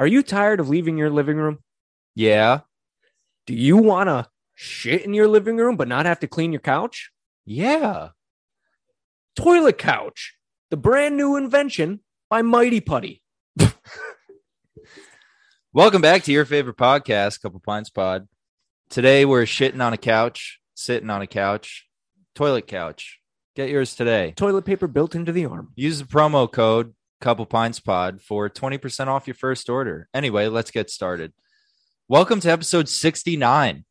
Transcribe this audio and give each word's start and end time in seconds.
Are 0.00 0.06
you 0.06 0.22
tired 0.22 0.60
of 0.60 0.70
leaving 0.70 0.96
your 0.96 1.10
living 1.10 1.36
room? 1.36 1.58
Yeah. 2.14 2.60
Do 3.46 3.52
you 3.52 3.76
want 3.76 4.08
to 4.08 4.28
shit 4.54 5.04
in 5.04 5.12
your 5.12 5.28
living 5.28 5.58
room 5.58 5.76
but 5.76 5.88
not 5.88 6.06
have 6.06 6.20
to 6.20 6.26
clean 6.26 6.52
your 6.52 6.62
couch? 6.62 7.10
Yeah. 7.44 8.08
Toilet 9.36 9.76
couch, 9.76 10.36
the 10.70 10.78
brand 10.78 11.18
new 11.18 11.36
invention 11.36 12.00
by 12.30 12.40
Mighty 12.40 12.80
Putty. 12.80 13.20
Welcome 15.74 16.00
back 16.00 16.22
to 16.22 16.32
your 16.32 16.46
favorite 16.46 16.78
podcast, 16.78 17.42
Couple 17.42 17.60
Pints 17.60 17.90
Pod. 17.90 18.26
Today 18.88 19.26
we're 19.26 19.42
shitting 19.42 19.84
on 19.84 19.92
a 19.92 19.98
couch, 19.98 20.60
sitting 20.74 21.10
on 21.10 21.20
a 21.20 21.26
couch, 21.26 21.86
toilet 22.34 22.66
couch. 22.66 23.20
Get 23.54 23.68
yours 23.68 23.94
today. 23.94 24.32
Toilet 24.34 24.64
paper 24.64 24.86
built 24.86 25.14
into 25.14 25.30
the 25.30 25.44
arm. 25.44 25.74
Use 25.76 25.98
the 25.98 26.06
promo 26.06 26.50
code 26.50 26.94
Couple 27.20 27.44
Pints 27.44 27.80
Pod 27.80 28.22
for 28.22 28.48
20% 28.48 29.06
off 29.08 29.26
your 29.26 29.34
first 29.34 29.68
order. 29.68 30.08
Anyway, 30.14 30.46
let's 30.48 30.70
get 30.70 30.88
started. 30.90 31.32
Welcome 32.08 32.40
to 32.40 32.50
episode 32.50 32.88
69. 32.88 33.84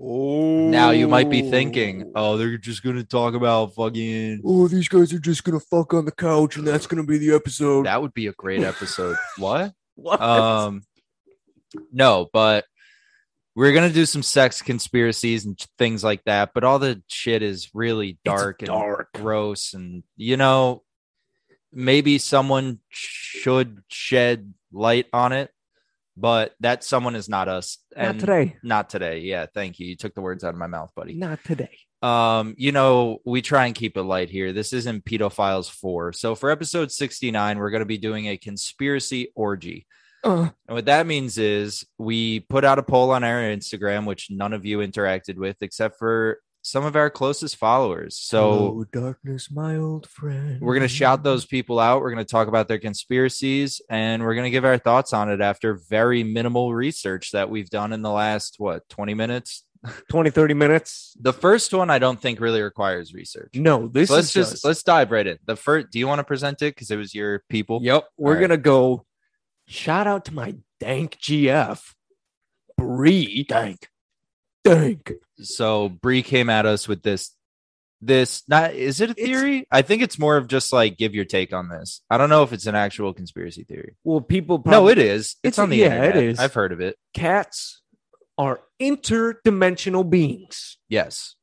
Oh. 0.00 0.68
Now 0.68 0.90
you 0.90 1.08
might 1.08 1.30
be 1.30 1.48
thinking, 1.50 2.12
oh, 2.14 2.36
they're 2.36 2.58
just 2.58 2.82
gonna 2.82 3.04
talk 3.04 3.34
about 3.34 3.74
fucking 3.74 4.42
oh, 4.44 4.68
these 4.68 4.88
guys 4.88 5.12
are 5.12 5.18
just 5.18 5.42
gonna 5.44 5.58
fuck 5.60 5.92
on 5.94 6.04
the 6.04 6.12
couch, 6.12 6.56
and 6.56 6.66
that's 6.66 6.86
gonna 6.86 7.02
be 7.04 7.18
the 7.18 7.34
episode. 7.34 7.86
that 7.86 8.00
would 8.00 8.14
be 8.14 8.26
a 8.28 8.32
great 8.32 8.62
episode. 8.62 9.16
what? 9.38 9.72
what? 9.96 10.20
um 10.20 10.82
no 11.92 12.28
but 12.32 12.64
we're 13.56 13.72
gonna 13.72 13.90
do 13.90 14.06
some 14.06 14.22
sex 14.22 14.62
conspiracies 14.62 15.44
and 15.44 15.58
things 15.76 16.04
like 16.04 16.22
that 16.24 16.50
but 16.54 16.62
all 16.64 16.78
the 16.78 17.02
shit 17.08 17.42
is 17.42 17.70
really 17.74 18.10
It's 18.10 18.20
dark 18.24 18.62
and 18.62 18.68
dark. 18.68 19.08
gross 19.14 19.74
and 19.74 20.04
you 20.16 20.36
know 20.36 20.82
maybe 21.72 22.18
someone 22.18 22.80
should 22.88 23.82
shed 23.88 24.52
light 24.72 25.06
on 25.12 25.32
it 25.32 25.50
but 26.20 26.54
that 26.58 26.82
someone 26.82 27.14
is 27.14 27.28
not 27.28 27.48
us. 27.48 27.78
Not 27.96 28.04
and 28.04 28.20
today. 28.20 28.56
not 28.62 28.90
today. 28.90 29.20
Yeah 29.20 29.46
thank 29.54 29.78
you. 29.78 29.86
You 29.86 29.96
took 29.96 30.14
the 30.14 30.20
words 30.20 30.42
out 30.42 30.52
of 30.52 30.58
my 30.58 30.66
mouth 30.66 30.90
buddy. 30.94 31.14
Not 31.14 31.42
today. 31.44 31.76
um 32.02 32.54
you 32.58 32.72
know 32.72 33.18
we 33.24 33.40
try 33.40 33.66
and 33.66 33.74
keep 33.74 33.96
it 33.96 34.02
light 34.02 34.28
here. 34.28 34.52
This 34.52 34.72
isn't 34.72 35.04
pedophiles 35.04 35.70
4 35.70 36.12
so 36.12 36.34
for 36.34 36.50
episode 36.50 36.90
69 36.90 37.58
we're 37.58 37.70
going 37.70 37.80
to 37.80 37.86
be 37.86 37.98
doing 37.98 38.28
a 38.28 38.36
conspiracy 38.36 39.32
orgy. 39.34 39.86
Uh, 40.24 40.48
and 40.66 40.74
what 40.74 40.86
that 40.86 41.06
means 41.06 41.38
is 41.38 41.86
we 41.96 42.40
put 42.40 42.64
out 42.64 42.80
a 42.80 42.82
poll 42.82 43.12
on 43.12 43.22
our 43.22 43.40
Instagram, 43.40 44.04
which 44.04 44.32
none 44.32 44.52
of 44.52 44.66
you 44.66 44.78
interacted 44.78 45.36
with 45.36 45.56
except 45.60 45.96
for 45.96 46.40
some 46.68 46.84
of 46.84 46.96
our 46.96 47.10
closest 47.10 47.56
followers. 47.56 48.16
So 48.18 48.52
hello, 48.52 48.84
darkness, 48.92 49.50
my 49.50 49.76
old 49.76 50.08
friend. 50.08 50.60
we're 50.60 50.74
going 50.74 50.86
to 50.88 50.94
shout 50.94 51.22
those 51.22 51.46
people 51.46 51.78
out. 51.80 52.00
We're 52.02 52.12
going 52.12 52.24
to 52.24 52.30
talk 52.30 52.48
about 52.48 52.68
their 52.68 52.78
conspiracies 52.78 53.80
and 53.88 54.22
we're 54.22 54.34
going 54.34 54.44
to 54.44 54.50
give 54.50 54.64
our 54.64 54.78
thoughts 54.78 55.12
on 55.12 55.30
it 55.30 55.40
after 55.40 55.74
very 55.88 56.22
minimal 56.22 56.74
research 56.74 57.32
that 57.32 57.48
we've 57.50 57.70
done 57.70 57.92
in 57.92 58.02
the 58.02 58.10
last, 58.10 58.56
what, 58.58 58.88
20 58.88 59.14
minutes? 59.14 59.64
20, 60.10 60.30
30 60.30 60.54
minutes. 60.54 61.16
The 61.20 61.32
first 61.32 61.72
one 61.72 61.88
I 61.88 61.98
don't 61.98 62.20
think 62.20 62.40
really 62.40 62.60
requires 62.60 63.14
research. 63.14 63.50
No, 63.54 63.88
this 63.88 64.08
So 64.08 64.16
let's 64.16 64.26
is 64.28 64.32
just 64.34 64.50
just. 64.52 64.64
let's 64.64 64.82
dive 64.82 65.10
right 65.10 65.26
in. 65.26 65.38
The 65.46 65.56
first, 65.56 65.90
do 65.90 65.98
you 65.98 66.06
want 66.08 66.18
to 66.18 66.24
present 66.24 66.60
it 66.62 66.74
because 66.74 66.90
it 66.90 66.96
was 66.96 67.14
your 67.14 67.44
people? 67.48 67.80
Yep. 67.82 68.04
We're 68.16 68.34
right. 68.34 68.40
gonna 68.40 68.56
go. 68.56 69.06
Shout 69.68 70.06
out 70.06 70.24
to 70.26 70.34
my 70.34 70.56
dank 70.80 71.16
GF, 71.20 71.80
Bree. 72.76 73.44
Dank, 73.48 73.88
dank. 74.64 75.12
So 75.42 75.88
Bree 75.88 76.22
came 76.22 76.50
at 76.50 76.66
us 76.66 76.86
with 76.88 77.02
this 77.02 77.34
this 78.00 78.42
not 78.48 78.74
is 78.74 79.00
it 79.00 79.10
a 79.10 79.12
It's- 79.12 79.26
theory? 79.26 79.66
I 79.72 79.82
think 79.82 80.02
it's 80.02 80.18
more 80.18 80.36
of 80.36 80.46
just 80.46 80.72
like 80.72 80.96
give 80.96 81.14
your 81.14 81.24
take 81.24 81.52
on 81.52 81.68
this. 81.68 82.00
I 82.08 82.16
don't 82.18 82.30
know 82.30 82.42
if 82.44 82.52
it's 82.52 82.66
an 82.66 82.74
actual 82.76 83.12
conspiracy 83.12 83.64
theory. 83.64 83.96
Well, 84.04 84.20
people. 84.20 84.62
no 84.66 84.88
it 84.88 84.98
is. 84.98 85.36
It's, 85.42 85.56
It's- 85.56 85.58
on 85.58 85.70
the 85.70 85.78
yeah, 85.78 86.02
it 86.04 86.06
internet. 86.06 86.24
is. 86.24 86.38
i've 86.38 86.54
heard 86.54 86.72
of 86.72 86.80
it. 86.80 86.96
Cats 87.14 87.82
are 88.36 88.60
interdimensional 88.80 90.08
beings. 90.08 90.78
yes. 90.88 91.34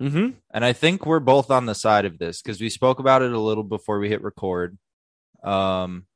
Mm-hmm. 0.00 0.30
and 0.54 0.64
i 0.64 0.72
think 0.72 1.04
we're 1.04 1.20
both 1.20 1.50
on 1.50 1.66
the 1.66 1.74
side 1.74 2.06
of 2.06 2.16
this 2.16 2.40
because 2.40 2.58
we 2.58 2.70
spoke 2.70 3.00
about 3.00 3.20
it 3.20 3.32
a 3.32 3.38
little 3.38 3.62
before 3.64 3.98
we 3.98 4.08
hit 4.08 4.22
record. 4.22 4.78
Um 5.44 6.06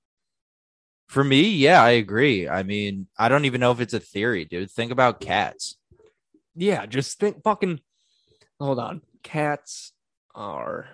for 1.08 1.22
me 1.22 1.42
yeah 1.50 1.82
i 1.82 1.90
agree. 1.90 2.48
I 2.48 2.62
mean 2.62 3.08
i 3.18 3.28
don't 3.28 3.44
even 3.44 3.60
know 3.60 3.72
if 3.72 3.80
it's 3.80 3.92
a 3.92 4.00
theory 4.00 4.46
dude. 4.46 4.70
Think 4.70 4.90
about 4.90 5.20
cats 5.20 5.76
Yeah, 6.54 6.86
just 6.86 7.18
think. 7.18 7.42
Fucking. 7.42 7.80
Hold 8.60 8.78
on. 8.78 9.02
Cats 9.22 9.92
are. 10.34 10.86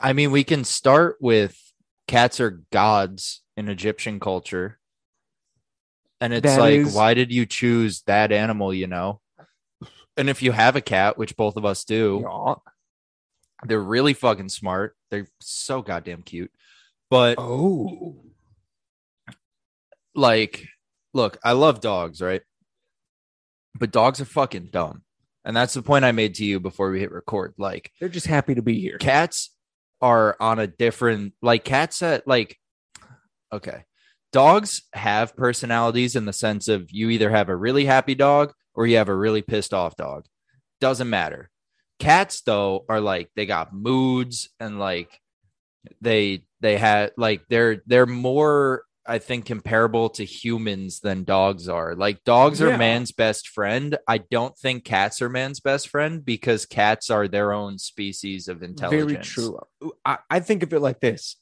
I 0.00 0.12
mean, 0.12 0.30
we 0.30 0.44
can 0.44 0.64
start 0.64 1.16
with 1.20 1.60
cats 2.08 2.40
are 2.40 2.62
gods 2.72 3.42
in 3.56 3.68
Egyptian 3.68 4.18
culture. 4.20 4.78
And 6.20 6.32
it's 6.32 6.44
That 6.44 6.58
like, 6.60 6.74
is- 6.80 6.94
why 6.94 7.14
did 7.14 7.30
you 7.32 7.44
choose 7.46 8.02
that 8.02 8.32
animal, 8.32 8.72
you 8.72 8.86
know? 8.86 9.20
And 10.16 10.30
if 10.30 10.42
you 10.42 10.52
have 10.52 10.76
a 10.76 10.80
cat, 10.80 11.18
which 11.18 11.36
both 11.36 11.56
of 11.56 11.64
us 11.64 11.84
do, 11.84 12.20
Yeah. 12.24 12.54
they're 13.64 13.80
really 13.82 14.14
fucking 14.14 14.48
smart. 14.48 14.96
They're 15.10 15.28
so 15.40 15.82
goddamn 15.82 16.22
cute. 16.22 16.52
But 17.10 17.36
Oh. 17.38 18.16
like, 20.14 20.66
look, 21.12 21.38
I 21.44 21.52
love 21.52 21.80
dogs, 21.80 22.20
right? 22.22 22.42
But 23.78 23.90
dogs 23.90 24.20
are 24.20 24.26
fucking 24.26 24.68
dumb. 24.72 25.02
And 25.44 25.56
that's 25.56 25.74
the 25.74 25.82
point 25.82 26.04
I 26.04 26.12
made 26.12 26.34
to 26.36 26.44
you 26.44 26.58
before 26.60 26.90
we 26.90 27.00
hit 27.00 27.12
record. 27.12 27.54
Like, 27.58 27.90
They're 28.00 28.08
just 28.08 28.26
happy 28.26 28.54
to 28.54 28.62
be 28.62 28.80
here. 28.80 28.98
cats 28.98 29.50
are 30.00 30.36
on 30.40 30.58
a 30.58 30.66
different 30.66 31.32
like 31.40 31.64
cats 31.64 32.00
that 32.00 32.26
like 32.26 32.58
okay 33.52 33.84
dogs 34.32 34.82
have 34.92 35.36
personalities 35.36 36.14
in 36.16 36.26
the 36.26 36.32
sense 36.32 36.68
of 36.68 36.90
you 36.90 37.08
either 37.08 37.30
have 37.30 37.48
a 37.48 37.56
really 37.56 37.86
happy 37.86 38.14
dog 38.14 38.52
or 38.74 38.86
you 38.86 38.96
have 38.96 39.08
a 39.08 39.14
really 39.14 39.40
pissed 39.40 39.72
off 39.72 39.96
dog 39.96 40.26
doesn't 40.80 41.08
matter 41.08 41.48
cats 41.98 42.42
though 42.42 42.84
are 42.88 43.00
like 43.00 43.30
they 43.34 43.46
got 43.46 43.72
moods 43.72 44.50
and 44.60 44.78
like 44.78 45.20
they 46.00 46.44
they 46.60 46.76
had 46.76 47.12
like 47.16 47.42
they're 47.48 47.80
they're 47.86 48.04
more 48.04 48.82
i 49.06 49.18
think 49.18 49.44
comparable 49.46 50.08
to 50.08 50.24
humans 50.24 51.00
than 51.00 51.24
dogs 51.24 51.68
are 51.68 51.94
like 51.94 52.22
dogs 52.24 52.60
are 52.62 52.68
Yeah. 52.68 52.76
man's 52.78 53.12
best 53.12 53.48
friend 53.48 53.98
i 54.08 54.18
don't 54.18 54.56
think 54.58 54.84
cats 54.84 55.20
are 55.22 55.28
man's 55.28 55.60
best 55.60 55.88
friend 55.88 56.24
because 56.24 56.64
cats 56.66 57.10
are 57.10 57.28
their 57.28 57.52
own 57.52 57.78
species 57.78 58.48
of 58.48 58.62
intelligence 58.62 59.12
Very 59.12 59.22
true. 59.24 59.58
I, 60.04 60.18
I 60.30 60.40
think 60.40 60.62
of 60.62 60.72
it 60.72 60.80
like 60.80 61.00
this: 61.00 61.36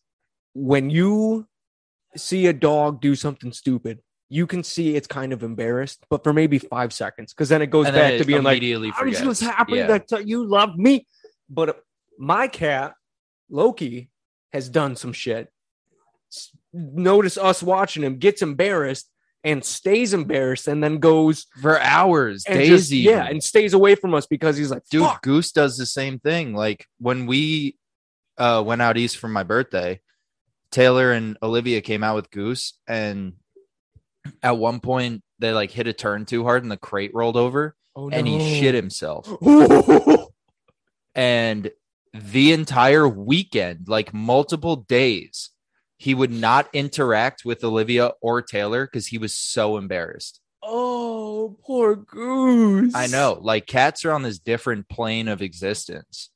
when 0.55 0.91
you 0.91 1.47
see 2.17 2.47
a 2.47 2.53
dog 2.53 3.01
do 3.01 3.15
something 3.15 3.53
stupid, 3.53 4.01
you 4.29 4.47
can 4.47 4.63
see 4.65 4.97
it's 4.97 5.07
kind 5.07 5.33
of 5.33 5.43
embarrassed, 5.43 6.05
but 6.11 6.23
for 6.25 6.33
maybe 6.33 6.59
five 6.59 6.93
seconds, 6.93 7.33
because 7.33 7.49
then 7.49 7.63
it 7.63 7.71
goes 7.71 7.87
then 7.87 7.95
back 7.95 8.11
to 8.15 8.21
it 8.23 8.27
being 8.27 8.43
like, 8.43 8.57
immediately 8.59 8.93
"I'm 8.97 9.11
just 9.11 9.23
forgets. 9.23 9.41
happy 9.41 9.77
Yeah. 9.77 9.87
that 9.99 10.27
you 10.27 10.45
love 10.45 10.77
me." 10.77 11.07
But 11.49 11.69
uh, 11.71 11.73
my 12.19 12.49
cat 12.49 12.95
Loki 13.51 14.11
has 14.53 14.69
done 14.69 14.97
some 14.97 15.13
shit. 15.13 15.49
Notice 16.73 17.37
us 17.37 17.63
watching 17.63 18.03
him, 18.03 18.19
gets 18.19 18.43
embarrassed 18.43 19.09
and 19.45 19.65
stays 19.65 20.15
embarrassed, 20.15 20.69
and 20.69 20.83
then 20.83 20.99
goes 20.99 21.47
for 21.61 21.81
hours, 21.81 22.45
days, 22.45 22.69
just, 22.69 22.91
yeah, 22.93 23.27
and 23.27 23.43
stays 23.43 23.75
away 23.75 23.95
from 23.95 24.15
us 24.15 24.27
because 24.27 24.57
he's 24.57 24.71
like, 24.71 24.83
dude, 24.91 25.03
"Fuck." 25.03 25.23
Goose 25.23 25.53
does 25.53 25.77
the 25.77 25.87
same 25.87 26.19
thing. 26.19 26.55
Like 26.55 26.87
when 26.99 27.27
we 27.27 27.77
uh 28.39 28.63
went 28.65 28.83
out 28.83 28.97
east 28.97 29.19
for 29.19 29.29
my 29.29 29.43
birthday, 29.43 30.01
Taylor 30.71 31.13
and 31.13 31.37
Olivia 31.43 31.81
came 31.81 32.03
out 32.05 32.15
with 32.17 32.31
Goose, 32.31 32.79
and 32.87 33.35
at 34.43 34.57
one 34.57 34.81
point 34.81 35.23
they 35.41 35.53
like 35.53 35.71
hit 35.73 35.89
a 35.89 35.93
turn 35.93 36.25
too 36.25 36.45
hard, 36.45 36.63
and 36.63 36.71
the 36.71 36.77
crate 36.77 37.11
rolled 37.13 37.37
over, 37.37 37.75
Oh, 37.97 38.09
and 38.11 38.27
he 38.27 38.61
shit 38.61 38.75
himself. 38.75 39.29
And 41.15 41.71
the 42.15 42.53
entire 42.53 43.07
weekend, 43.07 43.87
like 43.89 44.15
multiple 44.15 44.77
days, 44.77 45.51
he 46.03 46.15
would 46.15 46.33
not 46.33 46.69
interact 46.73 47.45
with 47.45 47.63
Olivia 47.63 48.11
or 48.21 48.43
Taylor 48.43 48.87
because 48.87 49.07
he 49.07 49.19
was 49.19 49.33
so 49.33 49.77
embarrassed. 49.77 50.41
Oh, 50.61 51.57
poor 51.65 51.95
goose. 51.95 52.93
I 52.93 53.07
know, 53.07 53.39
like 53.41 53.69
cats 53.69 54.05
are 54.05 54.11
on 54.11 54.25
this 54.25 54.41
different 54.41 54.89
plane 54.89 55.29
of 55.29 55.43
existence. 55.43 56.31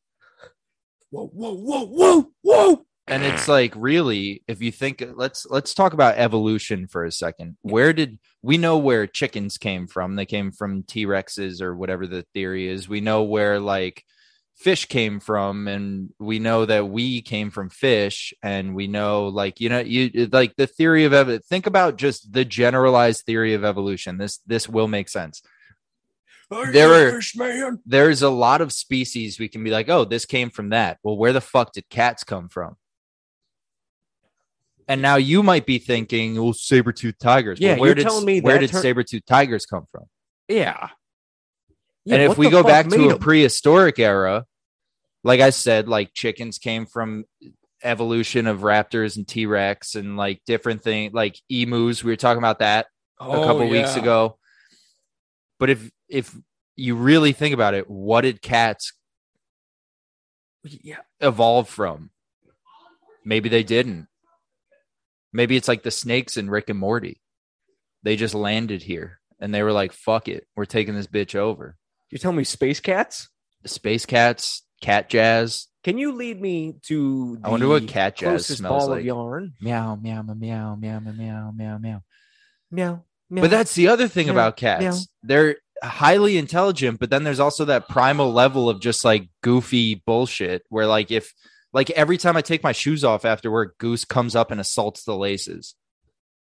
Whoa, 1.10 1.26
whoa, 1.26 1.54
whoa, 1.56 1.84
whoa, 1.84 2.30
whoa. 2.42 2.86
and 3.08 3.24
it's 3.24 3.48
like 3.48 3.72
really 3.74 4.44
if 4.46 4.62
you 4.62 4.70
think 4.70 5.04
let's 5.14 5.46
let's 5.50 5.74
talk 5.74 5.92
about 5.94 6.16
evolution 6.16 6.86
for 6.86 7.04
a 7.04 7.10
second 7.10 7.56
where 7.62 7.92
did 7.92 8.20
we 8.42 8.58
know 8.58 8.78
where 8.78 9.06
chickens 9.08 9.58
came 9.58 9.86
from 9.88 10.14
they 10.16 10.26
came 10.26 10.50
from 10.50 10.82
t-rexes 10.82 11.60
or 11.60 11.74
whatever 11.76 12.06
the 12.06 12.24
theory 12.34 12.68
is 12.68 12.88
we 12.88 13.00
know 13.00 13.22
where 13.22 13.60
like 13.60 14.04
fish 14.56 14.86
came 14.86 15.20
from 15.20 15.68
and 15.68 16.10
we 16.18 16.38
know 16.38 16.64
that 16.64 16.88
we 16.88 17.20
came 17.20 17.50
from 17.50 17.68
fish 17.68 18.32
and 18.42 18.74
we 18.74 18.86
know 18.86 19.28
like 19.28 19.60
you 19.60 19.68
know 19.68 19.80
you 19.80 20.28
like 20.32 20.56
the 20.56 20.66
theory 20.66 21.04
of 21.04 21.12
ev- 21.12 21.44
think 21.44 21.66
about 21.66 21.96
just 21.98 22.32
the 22.32 22.44
generalized 22.44 23.24
theory 23.26 23.52
of 23.54 23.64
evolution 23.64 24.16
this 24.16 24.38
this 24.46 24.66
will 24.68 24.88
make 24.88 25.08
sense 25.10 25.42
There 26.50 26.88
were- 26.88 27.20
man. 27.36 27.80
there's 27.84 28.22
a 28.22 28.30
lot 28.30 28.60
of 28.62 28.72
species 28.72 29.38
we 29.38 29.48
can 29.48 29.62
be 29.62 29.70
like 29.70 29.90
oh 29.90 30.04
this 30.06 30.24
came 30.24 30.48
from 30.50 30.70
that 30.70 30.98
well 31.02 31.18
where 31.18 31.34
the 31.34 31.40
fuck 31.42 31.72
did 31.72 31.88
cats 31.90 32.24
come 32.24 32.48
from 32.48 32.76
And 34.88 35.02
now 35.02 35.16
you 35.16 35.42
might 35.42 35.66
be 35.66 35.78
thinking, 35.78 36.36
well, 36.40 36.52
saber 36.52 36.92
tooth 36.92 37.18
tigers. 37.18 37.58
Yeah, 37.60 37.72
Well, 37.72 37.80
where 37.80 37.88
you're 37.88 37.94
did 37.96 38.04
telling 38.06 38.24
me 38.24 38.40
where 38.40 38.58
did 38.58 38.70
tur- 38.70 38.80
saber 38.82 39.02
tooth 39.02 39.26
tigers 39.26 39.66
come 39.66 39.86
from? 39.90 40.04
Yeah. 40.48 40.90
And 42.14 42.22
if 42.22 42.38
we 42.38 42.50
go 42.50 42.62
back 42.62 42.88
to 42.88 43.08
a 43.08 43.12
'em? 43.12 43.18
prehistoric 43.18 43.98
era, 43.98 44.46
like 45.24 45.40
I 45.40 45.50
said, 45.50 45.88
like 45.88 46.12
chickens 46.14 46.58
came 46.58 46.86
from 46.86 47.24
evolution 47.82 48.46
of 48.46 48.60
raptors 48.60 49.16
and 49.16 49.26
T 49.26 49.46
Rex 49.46 49.94
and 49.94 50.16
like 50.16 50.40
different 50.46 50.82
things, 50.82 51.12
like 51.12 51.40
emus. 51.48 52.02
We 52.04 52.12
were 52.12 52.16
talking 52.16 52.38
about 52.38 52.60
that 52.60 52.86
a 53.20 53.24
couple 53.24 53.62
Oh, 53.62 53.68
weeks 53.68 53.96
ago. 53.96 54.38
But 55.58 55.70
if 55.70 55.90
if 56.08 56.34
you 56.76 56.94
really 56.96 57.32
think 57.32 57.54
about 57.54 57.74
it, 57.74 57.88
what 57.88 58.20
did 58.22 58.42
cats 58.42 58.92
evolve 61.20 61.68
from? 61.68 62.10
Maybe 63.24 63.48
they 63.48 63.62
didn't. 63.62 64.08
Maybe 65.32 65.56
it's 65.56 65.68
like 65.68 65.82
the 65.82 65.90
snakes 65.90 66.36
in 66.36 66.48
Rick 66.50 66.68
and 66.70 66.78
Morty. 66.78 67.20
They 68.02 68.16
just 68.16 68.34
landed 68.34 68.82
here 68.82 69.20
and 69.40 69.52
they 69.54 69.62
were 69.62 69.72
like, 69.72 69.92
fuck 69.92 70.28
it. 70.28 70.46
We're 70.54 70.64
taking 70.64 70.94
this 70.94 71.06
bitch 71.08 71.34
over. 71.34 71.76
You're 72.10 72.18
telling 72.18 72.36
me 72.36 72.44
Space 72.44 72.80
Cats? 72.80 73.28
Space 73.64 74.06
Cats, 74.06 74.62
Cat 74.80 75.08
Jazz. 75.08 75.66
Can 75.82 75.98
you 75.98 76.12
lead 76.12 76.40
me 76.40 76.76
to 76.86 77.38
I 77.44 77.50
wonder 77.50 77.68
what 77.68 77.86
Cat 77.86 78.16
Jazz 78.16 78.28
closest 78.28 78.58
smells 78.58 78.84
ball 78.84 78.90
like. 78.90 79.00
of 79.00 79.06
yarn? 79.06 79.54
Meow, 79.60 79.96
meow, 79.96 80.22
meow, 80.22 80.34
meow, 80.34 80.74
meow, 80.76 81.12
meow, 81.12 81.52
meow, 81.52 81.78
meow. 81.78 82.02
Meow. 82.70 83.04
meow. 83.30 83.40
But 83.42 83.50
that's 83.50 83.74
the 83.74 83.88
other 83.88 84.08
thing 84.08 84.26
meow, 84.26 84.32
about 84.32 84.56
cats. 84.56 84.82
Meow. 84.82 85.00
They're 85.22 85.56
highly 85.82 86.38
intelligent, 86.38 86.98
but 86.98 87.10
then 87.10 87.24
there's 87.24 87.40
also 87.40 87.66
that 87.66 87.88
primal 87.88 88.32
level 88.32 88.68
of 88.68 88.80
just 88.80 89.04
like 89.04 89.28
goofy 89.42 90.02
bullshit 90.06 90.62
where 90.68 90.86
like 90.86 91.10
if 91.10 91.32
like 91.72 91.90
every 91.90 92.16
time 92.16 92.38
I 92.38 92.40
take 92.40 92.62
my 92.62 92.72
shoes 92.72 93.04
off 93.04 93.26
after 93.26 93.50
work, 93.50 93.76
Goose 93.76 94.06
comes 94.06 94.34
up 94.34 94.50
and 94.50 94.58
assaults 94.58 95.04
the 95.04 95.14
laces. 95.14 95.74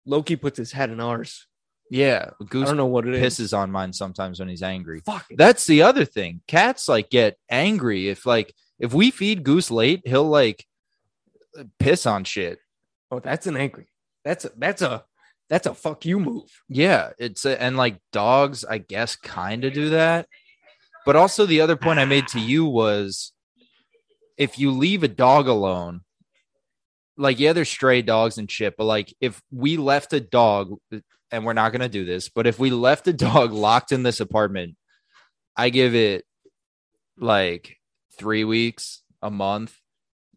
Loki 0.06 0.36
puts 0.36 0.58
his 0.58 0.70
head 0.70 0.90
in 0.90 1.00
ours. 1.00 1.47
Yeah, 1.90 2.30
I 2.40 2.44
Goose 2.44 2.68
don't 2.68 2.76
know 2.76 2.86
what 2.86 3.06
it 3.06 3.14
is. 3.14 3.38
pisses 3.38 3.56
on 3.56 3.70
mine 3.70 3.92
sometimes 3.92 4.40
when 4.40 4.48
he's 4.48 4.62
angry. 4.62 5.00
Fuck. 5.00 5.26
That's 5.30 5.66
the 5.66 5.82
other 5.82 6.04
thing. 6.04 6.42
Cats 6.46 6.88
like 6.88 7.10
get 7.10 7.38
angry 7.50 8.08
if 8.08 8.26
like 8.26 8.54
if 8.78 8.92
we 8.92 9.10
feed 9.10 9.42
Goose 9.42 9.70
late, 9.70 10.02
he'll 10.04 10.28
like 10.28 10.66
piss 11.78 12.06
on 12.06 12.24
shit. 12.24 12.58
Oh, 13.10 13.20
that's 13.20 13.46
an 13.46 13.56
angry. 13.56 13.88
That's 14.24 14.44
a 14.44 14.50
that's 14.56 14.82
a 14.82 15.04
that's 15.48 15.66
a 15.66 15.74
fuck 15.74 16.04
you 16.04 16.20
move. 16.20 16.50
Yeah, 16.68 17.10
it's 17.18 17.44
a, 17.44 17.60
and 17.60 17.76
like 17.76 17.98
dogs, 18.12 18.64
I 18.64 18.78
guess, 18.78 19.16
kind 19.16 19.64
of 19.64 19.72
do 19.72 19.90
that. 19.90 20.28
But 21.06 21.16
also, 21.16 21.46
the 21.46 21.62
other 21.62 21.76
point 21.76 21.98
I 21.98 22.04
made 22.04 22.28
to 22.28 22.40
you 22.40 22.66
was 22.66 23.32
if 24.36 24.58
you 24.58 24.70
leave 24.70 25.02
a 25.02 25.08
dog 25.08 25.48
alone, 25.48 26.02
like 27.18 27.38
yeah, 27.38 27.52
there's 27.52 27.68
stray 27.68 28.00
dogs 28.00 28.38
and 28.38 28.50
shit, 28.50 28.76
but 28.78 28.84
like 28.84 29.12
if 29.20 29.42
we 29.52 29.76
left 29.76 30.12
a 30.14 30.20
dog, 30.20 30.74
and 31.30 31.44
we're 31.44 31.52
not 31.52 31.72
gonna 31.72 31.88
do 31.88 32.04
this, 32.06 32.28
but 32.30 32.46
if 32.46 32.58
we 32.58 32.70
left 32.70 33.06
a 33.08 33.12
dog 33.12 33.52
locked 33.52 33.92
in 33.92 34.02
this 34.02 34.20
apartment, 34.20 34.76
I 35.56 35.68
give 35.70 35.94
it 35.94 36.24
like 37.18 37.76
three 38.16 38.44
weeks, 38.44 39.02
a 39.22 39.30
month. 39.30 39.76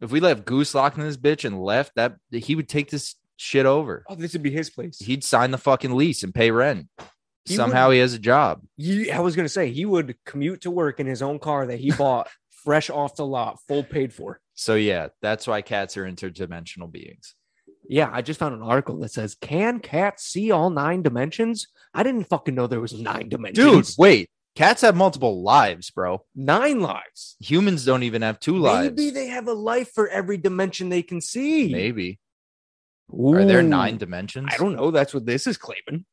If 0.01 0.11
we 0.11 0.19
left 0.19 0.45
Goose 0.45 0.73
locked 0.73 0.97
in 0.97 1.03
this 1.03 1.17
bitch 1.17 1.45
and 1.45 1.61
left, 1.61 1.93
that 1.95 2.15
he 2.31 2.55
would 2.55 2.67
take 2.67 2.89
this 2.89 3.15
shit 3.37 3.65
over 3.65 4.03
Oh, 4.09 4.15
this 4.15 4.33
would 4.33 4.43
be 4.43 4.51
his 4.51 4.69
place. 4.69 4.99
he'd 4.99 5.23
sign 5.23 5.51
the 5.51 5.57
fucking 5.57 5.95
lease 5.95 6.23
and 6.23 6.33
pay 6.33 6.51
rent. 6.51 6.87
He 7.45 7.55
Somehow 7.55 7.87
would- 7.87 7.93
he 7.93 7.99
has 7.99 8.13
a 8.13 8.19
job. 8.19 8.61
I 9.11 9.19
was 9.19 9.35
gonna 9.35 9.49
say 9.49 9.71
he 9.71 9.85
would 9.85 10.15
commute 10.25 10.61
to 10.61 10.71
work 10.71 10.99
in 10.99 11.07
his 11.07 11.21
own 11.21 11.39
car 11.39 11.65
that 11.67 11.79
he 11.79 11.91
bought 11.91 12.29
fresh 12.63 12.89
off 12.89 13.15
the 13.15 13.25
lot, 13.25 13.59
full 13.67 13.83
paid 13.83 14.13
for. 14.13 14.39
So 14.61 14.75
yeah, 14.75 15.07
that's 15.23 15.47
why 15.47 15.63
cats 15.63 15.97
are 15.97 16.05
interdimensional 16.05 16.91
beings. 16.91 17.33
Yeah, 17.89 18.11
I 18.13 18.21
just 18.21 18.39
found 18.39 18.53
an 18.53 18.61
article 18.61 18.99
that 18.99 19.09
says, 19.09 19.33
"Can 19.33 19.79
cats 19.79 20.23
see 20.23 20.51
all 20.51 20.69
nine 20.69 21.01
dimensions?" 21.01 21.67
I 21.95 22.03
didn't 22.03 22.25
fucking 22.25 22.53
know 22.53 22.67
there 22.67 22.79
was 22.79 22.93
nine 22.93 23.27
dimensions. 23.27 23.95
Dude, 23.95 23.97
wait. 23.97 24.29
Cats 24.55 24.83
have 24.83 24.95
multiple 24.95 25.41
lives, 25.41 25.89
bro. 25.89 26.25
nine 26.35 26.79
lives. 26.79 27.37
Humans 27.39 27.85
don't 27.85 28.03
even 28.03 28.21
have 28.21 28.39
two 28.39 28.57
lives. 28.57 28.89
Maybe 28.95 29.09
they 29.09 29.27
have 29.27 29.47
a 29.47 29.53
life 29.53 29.93
for 29.95 30.07
every 30.07 30.37
dimension 30.37 30.89
they 30.89 31.01
can 31.01 31.21
see. 31.21 31.71
Maybe. 31.71 32.19
Are 33.11 33.43
there 33.43 33.61
Ooh. 33.61 33.67
nine 33.67 33.97
dimensions? 33.97 34.49
I 34.51 34.57
don't 34.57 34.75
know. 34.75 34.91
That's 34.91 35.11
what 35.15 35.25
this 35.25 35.47
is 35.47 35.57
claiming. 35.57 36.05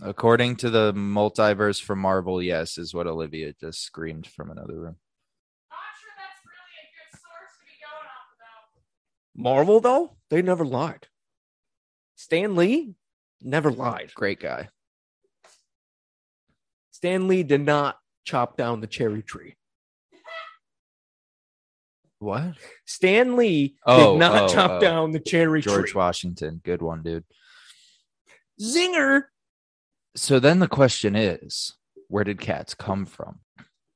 According 0.00 0.56
to 0.56 0.70
the 0.70 0.92
multiverse 0.92 1.82
from 1.82 1.98
Marvel, 1.98 2.40
yes, 2.42 2.78
is 2.78 2.94
what 2.94 3.06
Olivia 3.06 3.52
just 3.60 3.82
screamed 3.82 4.26
from 4.26 4.50
another 4.50 4.78
room. 4.78 4.96
Marvel 9.36 9.80
though, 9.80 10.16
they 10.30 10.42
never 10.42 10.64
lied. 10.64 11.06
Stan 12.16 12.56
Lee 12.56 12.94
never 13.40 13.70
lied. 13.70 14.12
Great 14.14 14.40
guy. 14.40 14.68
Stan 16.90 17.28
Lee 17.28 17.44
did 17.44 17.60
not 17.60 17.98
chop 18.24 18.56
down 18.56 18.80
the 18.80 18.88
cherry 18.88 19.22
tree. 19.22 19.54
What? 22.18 22.54
Stan 22.84 23.36
Lee 23.36 23.76
Oh, 23.86 24.14
did 24.14 24.18
not 24.18 24.50
oh, 24.50 24.52
chop 24.52 24.70
oh. 24.72 24.80
down 24.80 25.12
the 25.12 25.20
cherry 25.20 25.60
George 25.60 25.74
tree. 25.74 25.82
George 25.84 25.94
Washington. 25.94 26.60
Good 26.64 26.82
one, 26.82 27.04
dude. 27.04 27.24
Zinger. 28.60 29.22
So 30.18 30.40
then 30.40 30.58
the 30.58 30.68
question 30.68 31.14
is, 31.14 31.74
where 32.08 32.24
did 32.24 32.40
cats 32.40 32.74
come 32.74 33.06
from? 33.06 33.40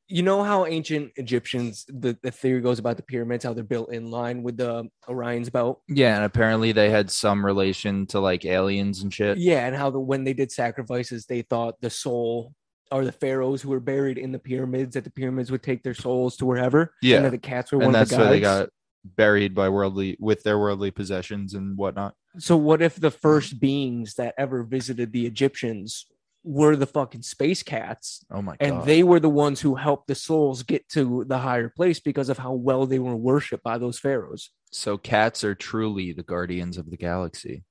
You 0.06 0.22
know 0.22 0.42
how 0.42 0.66
ancient 0.66 1.12
Egyptians, 1.16 1.84
the, 1.88 2.18
the 2.22 2.30
theory 2.30 2.60
goes 2.60 2.78
about 2.78 2.96
the 2.96 3.02
pyramids, 3.02 3.44
how 3.44 3.54
they're 3.54 3.64
built 3.64 3.92
in 3.92 4.10
line 4.10 4.42
with 4.42 4.58
the 4.58 4.88
Orion's 5.08 5.48
belt. 5.48 5.80
Yeah, 5.88 6.16
and 6.16 6.24
apparently 6.24 6.72
they 6.72 6.90
had 6.90 7.10
some 7.10 7.44
relation 7.44 8.06
to 8.08 8.20
like 8.20 8.44
aliens 8.44 9.02
and 9.02 9.12
shit. 9.12 9.38
Yeah, 9.38 9.66
and 9.66 9.74
how 9.74 9.90
the 9.90 9.98
when 9.98 10.24
they 10.24 10.34
did 10.34 10.52
sacrifices, 10.52 11.26
they 11.26 11.42
thought 11.42 11.80
the 11.80 11.90
soul 11.90 12.54
or 12.90 13.04
the 13.04 13.12
pharaohs 13.12 13.62
who 13.62 13.70
were 13.70 13.80
buried 13.80 14.18
in 14.18 14.32
the 14.32 14.38
pyramids 14.38 14.94
that 14.94 15.04
the 15.04 15.10
pyramids 15.10 15.50
would 15.50 15.62
take 15.62 15.82
their 15.82 15.94
souls 15.94 16.36
to 16.36 16.44
wherever. 16.46 16.92
Yeah. 17.00 17.16
and 17.16 17.24
that 17.24 17.30
the 17.30 17.38
cats 17.38 17.72
were 17.72 17.78
and 17.78 17.86
one 17.86 17.92
that's 17.92 18.12
of 18.12 18.18
the 18.18 18.24
why 18.24 18.30
they 18.30 18.40
got 18.40 18.68
buried 19.04 19.54
by 19.54 19.68
worldly 19.68 20.16
with 20.20 20.42
their 20.42 20.58
worldly 20.58 20.90
possessions 20.90 21.54
and 21.54 21.76
whatnot. 21.76 22.14
So 22.38 22.56
what 22.56 22.82
if 22.82 22.96
the 22.96 23.10
first 23.10 23.60
beings 23.60 24.14
that 24.14 24.34
ever 24.38 24.62
visited 24.62 25.12
the 25.12 25.26
Egyptians 25.26 26.06
were 26.44 26.74
the 26.76 26.86
fucking 26.86 27.22
space 27.22 27.62
cats, 27.62 28.24
Oh 28.30 28.42
my 28.42 28.56
god. 28.56 28.66
and 28.68 28.84
they 28.84 29.02
were 29.02 29.20
the 29.20 29.28
ones 29.28 29.60
who 29.60 29.76
helped 29.76 30.08
the 30.08 30.14
souls 30.14 30.62
get 30.64 30.88
to 30.90 31.24
the 31.28 31.38
higher 31.38 31.68
place 31.68 32.00
because 32.00 32.28
of 32.28 32.38
how 32.38 32.52
well 32.52 32.84
they 32.86 32.98
were 32.98 33.14
worshipped 33.16 33.62
by 33.62 33.78
those 33.78 33.98
pharaohs? 33.98 34.50
so 34.72 34.96
cats 34.98 35.44
are 35.44 35.54
truly 35.54 36.12
the 36.12 36.22
guardians 36.22 36.78
of 36.78 36.90
the 36.90 36.96
galaxy. 36.96 37.62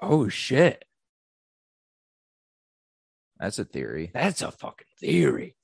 Oh 0.00 0.28
shit, 0.28 0.84
That's 3.38 3.58
a 3.58 3.64
theory. 3.64 4.10
that's 4.14 4.42
a 4.42 4.50
fucking 4.50 4.86
theory. 5.00 5.56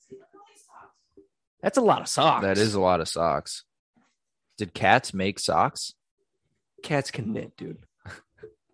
That's 1.62 1.78
a 1.78 1.82
lot 1.82 2.00
of 2.00 2.08
socks. 2.08 2.42
That 2.44 2.56
is 2.58 2.74
a 2.74 2.80
lot 2.80 3.00
of 3.00 3.08
socks. 3.08 3.64
Did 4.58 4.74
cats 4.74 5.12
make 5.14 5.38
socks? 5.38 5.94
cats 6.82 7.10
can 7.10 7.32
knit, 7.34 7.54
dude. 7.58 7.78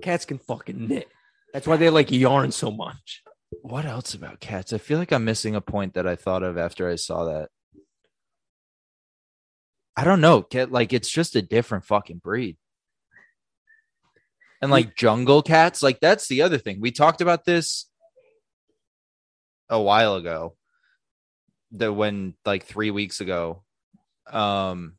Cats 0.02 0.24
can 0.24 0.38
fucking 0.38 0.86
knit. 0.88 1.08
That's 1.52 1.66
why 1.66 1.76
they 1.76 1.90
like 1.90 2.10
yarn 2.12 2.52
so 2.52 2.70
much. 2.70 3.22
What 3.50 3.84
else 3.84 4.14
about 4.14 4.40
cats? 4.40 4.72
I 4.72 4.78
feel 4.78 4.98
like 4.98 5.12
I'm 5.12 5.24
missing 5.24 5.54
a 5.54 5.60
point 5.60 5.94
that 5.94 6.06
I 6.06 6.16
thought 6.16 6.42
of 6.42 6.58
after 6.58 6.88
I 6.88 6.96
saw 6.96 7.24
that. 7.26 7.50
I 9.96 10.04
don't 10.04 10.20
know. 10.20 10.42
Cat 10.42 10.70
like 10.70 10.92
it's 10.92 11.08
just 11.08 11.36
a 11.36 11.42
different 11.42 11.84
fucking 11.84 12.18
breed. 12.18 12.56
And 14.60 14.70
like 14.70 14.96
jungle 14.96 15.42
cats, 15.42 15.82
like 15.82 16.00
that's 16.00 16.28
the 16.28 16.42
other 16.42 16.58
thing. 16.58 16.80
We 16.80 16.90
talked 16.90 17.20
about 17.20 17.44
this 17.44 17.86
a 19.68 19.80
while 19.80 20.16
ago. 20.16 20.56
That 21.72 21.92
when 21.92 22.34
like 22.44 22.64
3 22.64 22.90
weeks 22.90 23.20
ago. 23.20 23.62
Um 24.30 24.96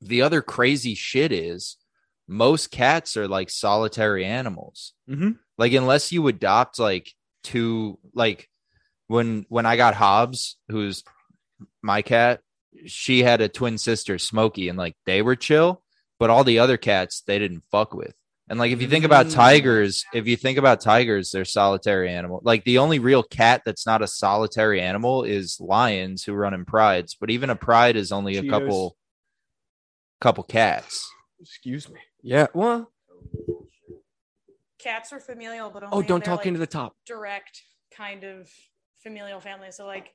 the 0.00 0.22
other 0.22 0.42
crazy 0.42 0.94
shit 0.96 1.30
is 1.30 1.76
most 2.26 2.70
cats 2.72 3.16
are 3.16 3.28
like 3.28 3.50
solitary 3.50 4.24
animals 4.24 4.94
Mm-hmm. 5.08 5.32
Like 5.62 5.74
unless 5.74 6.10
you 6.10 6.26
adopt 6.26 6.80
like 6.80 7.14
two 7.44 7.96
like 8.14 8.48
when 9.06 9.46
when 9.48 9.64
i 9.64 9.76
got 9.76 9.94
hobbs 9.94 10.56
who's 10.68 11.04
my 11.82 12.02
cat 12.02 12.40
she 12.86 13.22
had 13.22 13.40
a 13.40 13.48
twin 13.48 13.78
sister 13.78 14.18
smokey 14.18 14.68
and 14.68 14.76
like 14.76 14.96
they 15.06 15.22
were 15.22 15.36
chill 15.36 15.80
but 16.18 16.30
all 16.30 16.42
the 16.42 16.58
other 16.58 16.76
cats 16.76 17.22
they 17.28 17.38
didn't 17.38 17.62
fuck 17.70 17.94
with 17.94 18.12
and 18.48 18.58
like 18.58 18.72
if 18.72 18.82
you 18.82 18.88
think 18.88 19.04
about 19.04 19.26
Mm. 19.26 19.34
tigers 19.34 20.04
if 20.12 20.26
you 20.26 20.36
think 20.36 20.58
about 20.58 20.80
tigers 20.80 21.30
they're 21.30 21.44
solitary 21.44 22.10
animal 22.10 22.40
like 22.42 22.64
the 22.64 22.78
only 22.78 22.98
real 22.98 23.22
cat 23.22 23.62
that's 23.64 23.86
not 23.86 24.02
a 24.02 24.08
solitary 24.08 24.80
animal 24.80 25.22
is 25.22 25.60
lions 25.60 26.24
who 26.24 26.32
run 26.32 26.54
in 26.54 26.64
prides 26.64 27.16
but 27.20 27.30
even 27.30 27.50
a 27.50 27.56
pride 27.56 27.94
is 27.94 28.10
only 28.10 28.36
a 28.36 28.48
couple 28.48 28.96
couple 30.20 30.42
cats 30.42 31.08
Excuse 31.40 31.88
me. 31.88 32.00
Yeah. 32.22 32.46
Well. 32.54 32.88
Cats 34.82 35.12
are 35.12 35.20
familial, 35.20 35.70
but 35.70 35.82
oh, 35.82 35.88
only 35.92 36.04
Oh, 36.04 36.08
don't 36.08 36.24
their, 36.24 36.34
talk 36.36 36.46
into 36.46 36.58
the 36.58 36.66
top. 36.66 36.96
direct 37.06 37.62
kind 37.94 38.24
of 38.24 38.50
familial 39.02 39.40
family. 39.40 39.70
So 39.70 39.86
like 39.86 40.12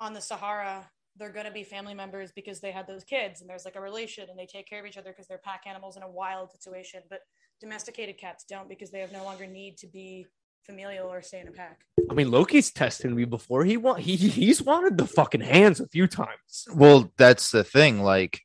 on 0.00 0.12
the 0.12 0.20
Sahara, 0.20 0.88
they're 1.18 1.32
going 1.32 1.46
to 1.46 1.52
be 1.52 1.64
family 1.64 1.94
members 1.94 2.30
because 2.32 2.60
they 2.60 2.70
had 2.72 2.86
those 2.86 3.04
kids 3.04 3.40
and 3.40 3.48
there's 3.48 3.64
like 3.64 3.76
a 3.76 3.80
relation 3.80 4.28
and 4.28 4.38
they 4.38 4.46
take 4.46 4.68
care 4.68 4.80
of 4.80 4.86
each 4.86 4.98
other 4.98 5.10
because 5.10 5.26
they're 5.26 5.38
pack 5.38 5.62
animals 5.66 5.96
in 5.96 6.02
a 6.02 6.08
wild 6.10 6.50
situation. 6.52 7.00
But 7.08 7.20
domesticated 7.60 8.18
cats 8.18 8.44
don't 8.48 8.68
because 8.68 8.90
they 8.90 9.00
have 9.00 9.12
no 9.12 9.24
longer 9.24 9.46
need 9.46 9.78
to 9.78 9.86
be 9.86 10.26
familial 10.64 11.08
or 11.10 11.22
stay 11.22 11.40
in 11.40 11.48
a 11.48 11.52
pack. 11.52 11.80
I 12.10 12.14
mean, 12.14 12.30
Loki's 12.30 12.70
tested 12.70 13.12
me 13.12 13.24
before. 13.24 13.64
He 13.64 13.76
want 13.76 14.00
he 14.00 14.16
he's 14.16 14.60
wanted 14.62 14.98
the 14.98 15.06
fucking 15.06 15.40
hands 15.40 15.80
a 15.80 15.88
few 15.88 16.06
times. 16.06 16.66
Well, 16.74 17.12
that's 17.16 17.50
the 17.50 17.64
thing. 17.64 18.02
Like, 18.02 18.42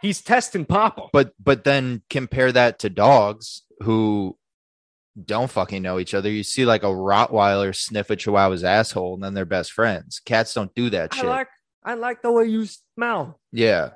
He's 0.00 0.22
testing 0.22 0.64
Papa. 0.64 1.08
but 1.12 1.32
but 1.38 1.64
then 1.64 2.02
compare 2.08 2.50
that 2.52 2.78
to 2.78 2.88
dogs 2.88 3.62
who 3.82 4.38
don't 5.24 5.50
fucking 5.50 5.82
know 5.82 5.98
each 5.98 6.14
other. 6.14 6.30
You 6.30 6.42
see 6.42 6.64
like 6.64 6.82
a 6.82 6.86
Rottweiler 6.86 7.74
sniff 7.74 8.10
a 8.10 8.16
Chihuahua's 8.16 8.64
asshole 8.64 9.14
and 9.14 9.22
then 9.22 9.34
they're 9.34 9.44
best 9.44 9.72
friends. 9.72 10.20
Cats 10.24 10.54
don't 10.54 10.74
do 10.74 10.90
that 10.90 11.12
I 11.12 11.16
shit. 11.16 11.26
like 11.26 11.48
I 11.82 11.94
like 11.94 12.22
the 12.22 12.30
way 12.32 12.44
you 12.44 12.66
smell. 12.66 13.40
Yeah. 13.52 13.90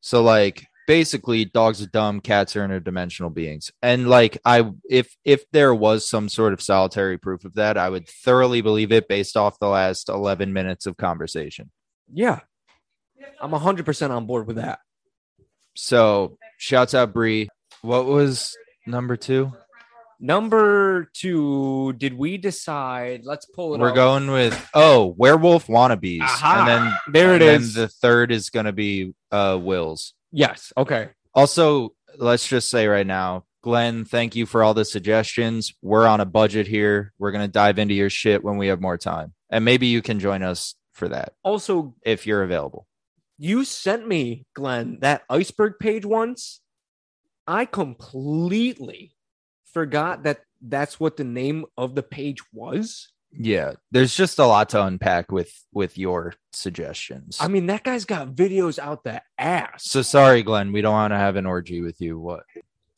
So 0.00 0.22
like 0.22 0.66
basically 0.86 1.44
dogs 1.44 1.82
are 1.82 1.86
dumb, 1.86 2.20
cats 2.20 2.56
are 2.56 2.66
interdimensional 2.66 3.32
beings. 3.32 3.72
And 3.82 4.08
like 4.08 4.38
I 4.44 4.70
if 4.88 5.16
if 5.24 5.50
there 5.50 5.74
was 5.74 6.06
some 6.06 6.28
sort 6.28 6.52
of 6.52 6.60
solitary 6.60 7.18
proof 7.18 7.44
of 7.44 7.54
that, 7.54 7.78
I 7.78 7.88
would 7.88 8.08
thoroughly 8.08 8.60
believe 8.60 8.92
it 8.92 9.08
based 9.08 9.36
off 9.36 9.58
the 9.58 9.68
last 9.68 10.08
11 10.08 10.52
minutes 10.52 10.86
of 10.86 10.96
conversation. 10.96 11.70
Yeah, 12.12 12.40
I'm 13.40 13.52
hundred 13.52 13.86
percent 13.86 14.12
on 14.12 14.26
board 14.26 14.46
with 14.46 14.56
that. 14.56 14.80
So, 15.74 16.38
shouts 16.58 16.94
out 16.94 17.12
Bree. 17.12 17.48
What 17.82 18.06
was 18.06 18.56
number 18.86 19.16
2? 19.16 19.52
Number 20.24 21.10
two, 21.12 21.92
did 21.98 22.16
we 22.16 22.38
decide? 22.38 23.26
Let's 23.26 23.44
pull 23.44 23.74
it. 23.74 23.78
We're 23.78 23.90
up. 23.90 23.94
going 23.94 24.30
with 24.30 24.70
oh, 24.72 25.14
werewolf 25.18 25.66
wannabes. 25.66 26.22
Aha. 26.22 26.60
And 26.60 26.68
then 26.68 26.92
There 27.12 27.36
it 27.36 27.42
and 27.42 27.62
then 27.64 27.72
the 27.74 27.88
third 27.88 28.32
is 28.32 28.48
going 28.48 28.64
to 28.64 28.72
be 28.72 29.12
uh 29.30 29.58
Will's. 29.60 30.14
yes. 30.32 30.72
Okay. 30.78 31.10
Also, 31.34 31.92
let's 32.16 32.48
just 32.48 32.70
say 32.70 32.86
right 32.86 33.06
now, 33.06 33.44
Glenn, 33.62 34.06
thank 34.06 34.34
you 34.34 34.46
for 34.46 34.62
all 34.62 34.72
the 34.72 34.86
suggestions. 34.86 35.74
We're 35.82 36.06
on 36.06 36.20
a 36.22 36.24
budget 36.24 36.66
here. 36.68 37.12
We're 37.18 37.32
going 37.32 37.44
to 37.44 37.52
dive 37.52 37.78
into 37.78 37.92
your 37.92 38.08
shit 38.08 38.42
when 38.42 38.56
we 38.56 38.68
have 38.68 38.80
more 38.80 38.96
time. 38.96 39.34
And 39.50 39.62
maybe 39.62 39.88
you 39.88 40.00
can 40.00 40.20
join 40.20 40.42
us 40.42 40.74
for 40.92 41.08
that 41.08 41.34
Also, 41.42 41.96
if 42.02 42.26
you're 42.26 42.42
available. 42.44 42.86
you 43.36 43.64
sent 43.66 44.08
me, 44.08 44.46
Glenn, 44.54 45.00
that 45.00 45.22
iceberg 45.28 45.74
page 45.78 46.06
once. 46.06 46.60
I 47.46 47.66
completely 47.66 49.13
forgot 49.74 50.22
that 50.22 50.40
that's 50.62 50.98
what 50.98 51.16
the 51.18 51.24
name 51.24 51.66
of 51.76 51.94
the 51.94 52.02
page 52.02 52.38
was. 52.52 53.08
Yeah, 53.36 53.72
there's 53.90 54.14
just 54.14 54.38
a 54.38 54.46
lot 54.46 54.68
to 54.70 54.84
unpack 54.84 55.32
with 55.32 55.52
with 55.72 55.98
your 55.98 56.34
suggestions. 56.52 57.38
I 57.40 57.48
mean, 57.48 57.66
that 57.66 57.82
guy's 57.82 58.04
got 58.04 58.28
videos 58.28 58.78
out 58.78 59.02
the 59.02 59.22
ass. 59.38 59.84
so 59.90 60.02
sorry, 60.02 60.42
Glenn. 60.44 60.72
We 60.72 60.82
don't 60.82 60.92
want 60.92 61.12
to 61.12 61.18
have 61.18 61.34
an 61.36 61.44
orgy 61.44 61.80
with 61.80 62.00
you. 62.00 62.18
What? 62.18 62.44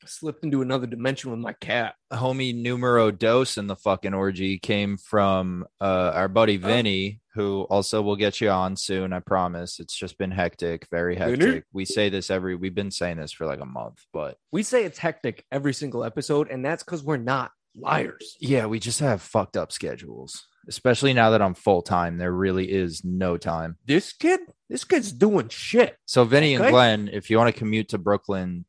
Slipped 0.06 0.44
into 0.44 0.62
another 0.62 0.86
dimension 0.86 1.30
with 1.30 1.40
my 1.40 1.52
cat. 1.54 1.94
homie 2.12 2.54
numero 2.54 3.10
dos 3.10 3.58
in 3.58 3.66
the 3.66 3.76
fucking 3.76 4.14
orgy 4.14 4.58
came 4.58 4.96
from 4.96 5.66
uh, 5.80 6.12
our 6.14 6.28
buddy 6.28 6.56
Oh. 6.62 6.66
Vinny, 6.66 7.20
who 7.34 7.62
also 7.70 8.00
will 8.02 8.16
get 8.16 8.40
you 8.40 8.48
on 8.50 8.76
soon. 8.76 9.12
I 9.12 9.20
promise. 9.20 9.78
It's 9.80 9.94
just 9.96 10.16
been 10.18 10.30
hectic, 10.30 10.86
very 10.90 11.16
Vinny? 11.16 11.30
hectic. 11.44 11.64
We 11.72 11.84
say 11.84 12.08
this 12.08 12.30
every. 12.30 12.54
We've 12.56 12.74
been 12.74 12.90
saying 12.90 13.18
this 13.18 13.32
for 13.32 13.46
like 13.46 13.60
a 13.60 13.66
month, 13.66 13.98
but 14.12 14.36
We 14.52 14.62
say 14.62 14.84
it's 14.84 14.98
hectic 14.98 15.44
every 15.52 15.74
single 15.74 16.04
episode, 16.04 16.48
and 16.50 16.64
that's 16.64 16.82
because 16.82 17.02
we're 17.02 17.16
not 17.16 17.50
liars. 17.74 18.36
yeah, 18.40 18.66
we 18.66 18.78
just 18.78 19.00
have 19.00 19.20
fucked 19.20 19.56
up 19.56 19.70
schedules. 19.72 20.46
Especially 20.68 21.12
now 21.12 21.30
that 21.30 21.42
I'm 21.42 21.54
full 21.54 21.80
time, 21.82 22.18
there 22.18 22.32
really 22.32 22.72
is 22.72 23.04
no 23.04 23.36
time. 23.36 23.76
This 23.86 24.12
kid, 24.12 24.40
this 24.68 24.82
kid's 24.82 25.12
doing 25.12 25.48
shit. 25.48 25.96
So 26.06 26.24
Vinny 26.24 26.54
and 26.56 26.66
Glenn, 26.70 27.08
if 27.12 27.30
you 27.30 27.38
want 27.38 27.54
to 27.54 27.58
commute 27.58 27.90
to 27.90 27.98
Brooklyn 27.98 28.64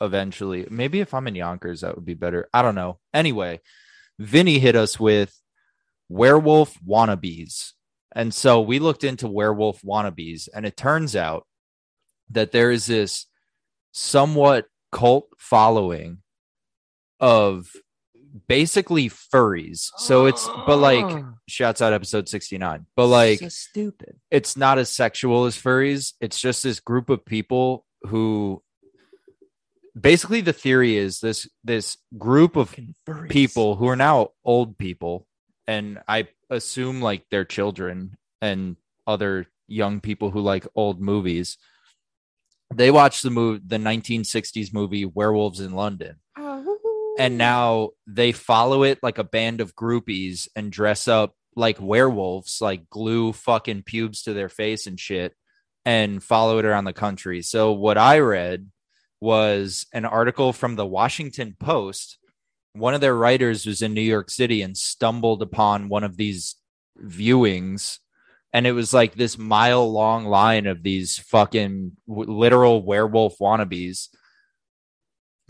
eventually, 0.00 0.66
maybe 0.70 1.00
if 1.00 1.14
I'm 1.14 1.26
in 1.26 1.34
Yonkers, 1.34 1.80
that 1.80 1.94
would 1.94 2.04
be 2.04 2.14
better. 2.14 2.48
I 2.52 2.62
don't 2.62 2.74
know. 2.74 2.98
Anyway, 3.12 3.60
Vinny 4.18 4.58
hit 4.58 4.76
us 4.76 4.98
with 4.98 5.38
werewolf 6.08 6.78
wannabes. 6.86 7.72
And 8.12 8.32
so 8.32 8.60
we 8.60 8.78
looked 8.78 9.04
into 9.04 9.28
werewolf 9.28 9.82
wannabes, 9.82 10.48
and 10.52 10.66
it 10.66 10.76
turns 10.76 11.14
out 11.14 11.46
that 12.30 12.52
there 12.52 12.70
is 12.70 12.86
this 12.86 13.26
somewhat 13.92 14.66
cult 14.92 15.28
following 15.38 16.18
of 17.20 17.70
basically 18.46 19.10
furries. 19.10 19.90
So 19.98 20.26
it's, 20.26 20.48
but 20.66 20.78
like, 20.78 21.24
shouts 21.48 21.82
out 21.82 21.92
episode 21.92 22.28
69, 22.28 22.86
but 22.96 23.06
like, 23.06 23.40
so 23.40 23.48
stupid. 23.48 24.16
it's 24.30 24.56
not 24.56 24.78
as 24.78 24.90
sexual 24.90 25.44
as 25.44 25.56
furries. 25.56 26.14
It's 26.20 26.40
just 26.40 26.62
this 26.62 26.80
group 26.80 27.10
of 27.10 27.24
people 27.24 27.84
who 28.02 28.62
basically 30.00 30.40
the 30.40 30.52
theory 30.52 30.96
is 30.96 31.20
this 31.20 31.48
this 31.64 31.96
group 32.16 32.56
of 32.56 32.74
furries. 33.06 33.30
people 33.30 33.76
who 33.76 33.88
are 33.88 33.96
now 33.96 34.30
old 34.44 34.78
people 34.78 35.26
and 35.66 36.00
I 36.08 36.28
assume 36.50 37.00
like 37.00 37.28
their 37.30 37.44
children 37.44 38.16
and 38.40 38.76
other 39.06 39.46
young 39.66 40.00
people 40.00 40.30
who 40.30 40.40
like 40.40 40.66
old 40.74 41.00
movies. 41.00 41.58
They 42.74 42.90
watched 42.90 43.22
the 43.22 43.30
movie 43.30 43.62
the 43.66 43.78
1960s 43.78 44.72
movie 44.72 45.04
Werewolves 45.04 45.60
in 45.60 45.72
London 45.72 46.16
oh. 46.36 47.14
and 47.18 47.38
now 47.38 47.90
they 48.06 48.32
follow 48.32 48.82
it 48.82 48.98
like 49.02 49.18
a 49.18 49.24
band 49.24 49.60
of 49.60 49.74
groupies 49.74 50.48
and 50.54 50.70
dress 50.70 51.08
up 51.08 51.34
like 51.56 51.80
werewolves, 51.80 52.60
like 52.60 52.88
glue 52.88 53.32
fucking 53.32 53.82
pubes 53.82 54.22
to 54.22 54.32
their 54.32 54.48
face 54.48 54.86
and 54.86 54.98
shit, 55.00 55.34
and 55.84 56.22
follow 56.22 56.58
it 56.58 56.64
around 56.64 56.84
the 56.84 56.92
country. 56.92 57.42
So 57.42 57.72
what 57.72 57.98
I 57.98 58.20
read 58.20 58.70
was 59.20 59.86
an 59.92 60.04
article 60.04 60.52
from 60.52 60.76
the 60.76 60.86
Washington 60.86 61.56
Post. 61.58 62.18
One 62.72 62.94
of 62.94 63.00
their 63.00 63.14
writers 63.14 63.66
was 63.66 63.82
in 63.82 63.94
New 63.94 64.00
York 64.00 64.30
City 64.30 64.62
and 64.62 64.76
stumbled 64.76 65.42
upon 65.42 65.88
one 65.88 66.04
of 66.04 66.16
these 66.16 66.56
viewings. 67.02 67.98
And 68.52 68.66
it 68.66 68.72
was 68.72 68.94
like 68.94 69.14
this 69.14 69.36
mile 69.36 69.90
long 69.90 70.24
line 70.26 70.66
of 70.66 70.82
these 70.82 71.18
fucking 71.18 71.92
literal 72.06 72.82
werewolf 72.82 73.38
wannabes 73.38 74.08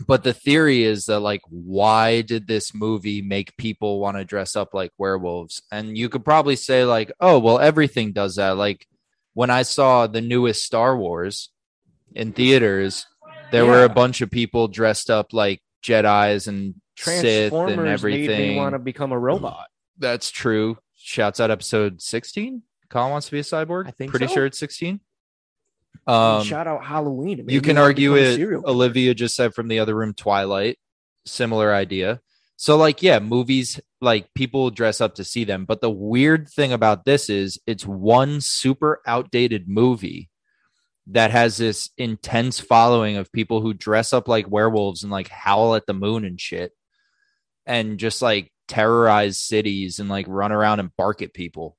but 0.05 0.23
the 0.23 0.33
theory 0.33 0.83
is 0.83 1.05
that 1.05 1.19
like 1.19 1.41
why 1.49 2.21
did 2.21 2.47
this 2.47 2.73
movie 2.73 3.21
make 3.21 3.57
people 3.57 3.99
want 3.99 4.17
to 4.17 4.23
dress 4.23 4.55
up 4.55 4.73
like 4.73 4.91
werewolves 4.97 5.61
and 5.71 5.97
you 5.97 6.09
could 6.09 6.23
probably 6.23 6.55
say 6.55 6.85
like 6.85 7.11
oh 7.19 7.37
well 7.39 7.59
everything 7.59 8.11
does 8.13 8.35
that 8.35 8.57
like 8.57 8.87
when 9.33 9.49
i 9.49 9.61
saw 9.61 10.07
the 10.07 10.21
newest 10.21 10.63
star 10.63 10.97
wars 10.97 11.49
in 12.15 12.31
theaters 12.31 13.05
there 13.51 13.65
were 13.65 13.83
a 13.83 13.89
bunch 13.89 14.21
of 14.21 14.31
people 14.31 14.67
dressed 14.67 15.09
up 15.09 15.33
like 15.33 15.61
jedis 15.83 16.47
and 16.47 16.75
sith 16.97 17.49
Transformers 17.51 17.77
and 17.77 17.87
everything. 17.87 18.57
want 18.57 18.73
to 18.73 18.79
become 18.79 19.11
a 19.11 19.19
robot. 19.19 19.67
that's 19.97 20.31
true. 20.31 20.77
Shouts 20.95 21.39
out 21.39 21.49
episode 21.51 22.01
16 22.01 22.61
colin 22.89 23.11
wants 23.11 23.27
to 23.27 23.31
be 23.31 23.39
a 23.39 23.43
cyborg? 23.43 23.87
I 23.87 23.91
think 23.91 24.11
pretty 24.11 24.27
so. 24.27 24.33
sure 24.33 24.45
it's 24.45 24.59
16 24.59 24.99
um 26.07 26.43
Shout 26.43 26.67
out 26.67 26.83
Halloween. 26.83 27.45
You 27.47 27.61
can 27.61 27.77
argue 27.77 28.15
it 28.15 28.39
olivia 28.65 29.13
just 29.13 29.35
said 29.35 29.53
from 29.53 29.67
the 29.67 29.79
other 29.79 29.95
room 29.95 30.13
twilight 30.13 30.77
similar 31.25 31.73
idea. 31.73 32.21
So 32.57 32.75
like 32.77 33.01
yeah 33.01 33.19
movies 33.19 33.79
like 34.01 34.33
people 34.33 34.71
dress 34.71 35.01
up 35.01 35.15
to 35.15 35.23
see 35.23 35.43
them. 35.43 35.65
But 35.65 35.81
the 35.81 35.89
weird 35.89 36.49
thing 36.49 36.73
about 36.73 37.05
this 37.05 37.29
is 37.29 37.59
it's 37.65 37.85
one 37.85 38.41
super 38.41 39.01
outdated 39.05 39.67
movie 39.69 40.29
that 41.11 41.31
has 41.31 41.57
this 41.57 41.89
intense 41.97 42.59
following 42.59 43.17
of 43.17 43.31
people 43.31 43.61
who 43.61 43.73
dress 43.73 44.13
up 44.13 44.27
like 44.27 44.49
werewolves 44.49 45.03
and 45.03 45.11
like 45.11 45.27
howl 45.29 45.75
at 45.75 45.85
the 45.85 45.93
moon 45.93 46.25
and 46.25 46.39
shit 46.39 46.71
and 47.65 47.97
just 47.97 48.21
like 48.21 48.51
terrorize 48.67 49.37
cities 49.37 49.99
and 49.99 50.09
like 50.09 50.25
run 50.27 50.51
around 50.51 50.79
and 50.79 50.95
bark 50.95 51.21
at 51.21 51.33
people 51.33 51.75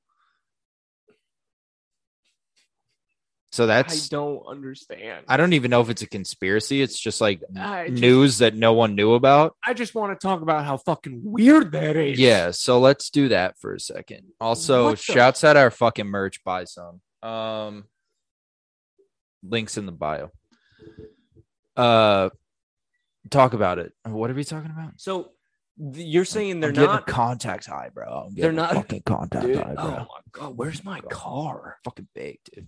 so 3.53 3.67
that's 3.67 4.07
I 4.07 4.09
don't 4.11 4.47
understand. 4.47 5.25
I 5.27 5.37
don't 5.37 5.55
even 5.55 5.73
know 5.73 5.81
if 5.81 5.91
it's 5.91 6.03
a 6.03 6.09
conspiracy. 6.09 6.83
It's 6.83 6.99
just 6.99 7.21
like 7.21 7.43
just- 7.53 7.93
news 7.93 8.39
that 8.39 8.55
no 8.55 8.75
one 8.75 8.95
knew 8.95 9.15
about. 9.15 9.57
I 9.65 9.75
just 9.75 9.93
want 9.95 10.19
to 10.19 10.25
talk 10.25 10.41
about 10.41 10.65
how 10.65 10.77
fucking 10.77 11.21
weird 11.25 11.73
that 11.73 11.97
is. 11.97 12.19
Yeah, 12.19 12.53
so 12.53 12.79
let's 12.79 13.11
do 13.11 13.29
that 13.31 13.59
for 13.59 13.75
a 13.75 13.81
second. 13.81 14.29
Also, 14.41 14.91
the- 14.91 14.97
shouts 14.97 15.43
at 15.43 15.57
our 15.57 15.73
fucking 15.73 16.07
merch. 16.07 16.45
Buy 16.45 16.63
some. 16.65 17.01
Um, 17.23 17.85
links 19.43 19.77
in 19.77 19.87
the 19.87 19.93
bio. 19.93 20.31
Uh, 21.77 22.31
talk 23.31 23.53
about 23.55 23.79
it. 23.79 23.93
What 24.05 24.31
are 24.31 24.35
we 24.35 24.45
talking 24.45 24.71
about? 24.71 24.93
So 24.97 25.31
you're 25.79 26.25
saying 26.25 26.61
they're 26.61 26.71
I'm 26.71 26.77
not 26.77 27.07
contact 27.07 27.67
high, 27.67 27.91
bro. 27.93 28.27
I'm 28.27 28.35
They're 28.35 28.53
not- 28.53 28.75
fucking 28.75 29.03
contact 29.07 29.47
Dude, 29.47 29.57
high, 29.57 29.75
bro. 29.75 29.85
oh 29.85 29.97
my 29.99 30.21
god, 30.33 30.57
where's 30.57 30.85
my 30.85 31.01
car? 31.01 31.79
Fucking 31.85 32.09
big, 32.15 32.39
dude. 32.53 32.67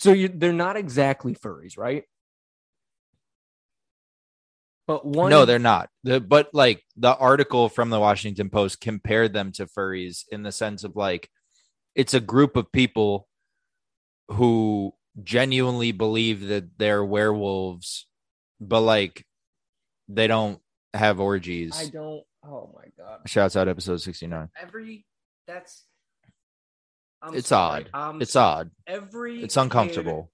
So 0.00 0.12
you 0.12 0.28
they're 0.28 0.52
not 0.52 0.76
exactly 0.76 1.34
furries, 1.34 1.76
right? 1.78 2.04
But 4.86 5.04
one 5.04 5.30
no, 5.30 5.44
they're 5.44 5.58
not. 5.58 5.90
The, 6.04 6.20
but 6.20 6.48
like 6.52 6.82
the 6.96 7.14
article 7.14 7.68
from 7.68 7.90
the 7.90 8.00
Washington 8.00 8.50
Post 8.50 8.80
compared 8.80 9.32
them 9.32 9.52
to 9.52 9.66
furries 9.66 10.24
in 10.30 10.42
the 10.44 10.52
sense 10.52 10.84
of 10.84 10.96
like 10.96 11.28
it's 11.94 12.14
a 12.14 12.20
group 12.20 12.56
of 12.56 12.70
people 12.72 13.25
who 14.28 14.92
genuinely 15.22 15.92
believe 15.92 16.48
that 16.48 16.78
they're 16.78 17.04
werewolves, 17.04 18.06
but 18.60 18.80
like 18.80 19.24
they 20.08 20.26
don't 20.26 20.60
have 20.94 21.20
orgies. 21.20 21.76
I 21.78 21.86
don't. 21.88 22.22
Oh 22.44 22.70
my 22.74 22.84
god. 22.96 23.20
Shouts 23.26 23.56
out 23.56 23.68
episode 23.68 24.00
69. 24.00 24.48
Every 24.60 25.04
that's. 25.46 25.84
I'm 27.22 27.34
It's 27.34 27.48
sorry, 27.48 27.84
odd. 27.84 27.90
I'm 27.94 28.22
It's 28.22 28.36
odd. 28.36 28.70
Every 28.86 29.42
It's 29.42 29.54
kid- 29.54 29.60
uncomfortable. 29.62 30.30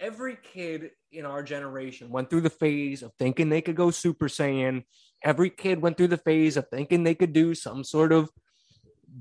every 0.00 0.36
kid 0.42 0.90
in 1.12 1.26
our 1.26 1.42
generation 1.42 2.10
went 2.10 2.28
through 2.30 2.40
the 2.40 2.50
phase 2.50 3.02
of 3.02 3.12
thinking 3.18 3.50
they 3.50 3.60
could 3.62 3.76
go 3.76 3.90
Super 3.90 4.26
Saiyan. 4.26 4.84
Every 5.22 5.50
kid 5.50 5.80
went 5.80 5.96
through 5.96 6.08
the 6.08 6.16
phase 6.16 6.56
of 6.56 6.66
thinking 6.68 7.04
they 7.04 7.14
could 7.14 7.32
do 7.32 7.54
some 7.54 7.84
sort 7.84 8.10
of 8.10 8.30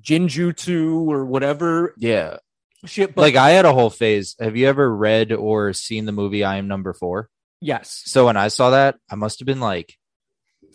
genjutsu 0.01 1.05
or 1.07 1.25
whatever 1.25 1.93
Yeah. 1.97 2.37
Shit. 2.85 3.15
But 3.15 3.21
like 3.21 3.35
I 3.35 3.51
had 3.51 3.65
a 3.65 3.73
whole 3.73 3.89
phase. 3.89 4.35
Have 4.39 4.55
you 4.57 4.67
ever 4.67 4.95
read 4.95 5.31
or 5.31 5.73
seen 5.73 6.05
the 6.05 6.11
movie 6.11 6.43
I 6.43 6.57
Am 6.57 6.67
Number 6.67 6.93
Four? 6.93 7.29
yes, 7.61 8.01
So 8.05 8.25
when 8.25 8.35
I 8.37 8.49
saw 8.49 8.71
that, 8.71 8.95
I 9.09 9.15
must 9.15 9.39
have 9.39 9.45
been 9.45 9.61
like 9.61 9.95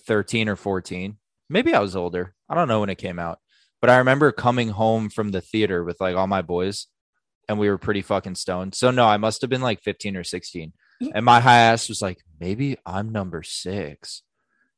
13 0.07 0.49
or 0.49 0.57
14. 0.57 1.19
Maybe 1.51 1.75
I 1.75 1.81
was 1.81 1.95
older. 1.97 2.35
I 2.49 2.55
don't 2.55 2.69
know 2.69 2.81
when 2.81 2.89
it 2.91 2.97
came 2.99 3.19
out. 3.19 3.39
But 3.81 3.91
I 3.91 3.99
remember 3.99 4.33
coming 4.33 4.71
home 4.71 5.09
from 5.11 5.31
the 5.31 5.41
theater 5.41 5.85
with 5.85 6.01
like 6.01 6.17
all 6.17 6.27
my 6.27 6.43
boys 6.43 6.87
and 7.49 7.59
we 7.59 7.69
were 7.69 7.79
pretty 7.79 8.03
fucking 8.03 8.35
stoned. 8.37 8.75
So 8.75 8.91
no, 8.91 9.07
I 9.07 9.19
must 9.19 9.41
have 9.43 9.51
been 9.51 9.61
like 9.61 9.83
15 9.83 10.17
or 10.17 10.25
16. 10.25 10.73
And 11.15 11.25
my 11.25 11.41
high 11.41 11.59
ass 11.61 11.89
was 11.89 12.03
like, 12.03 12.19
maybe 12.41 12.77
I'm 12.85 13.11
number 13.13 13.43
six. 13.45 14.23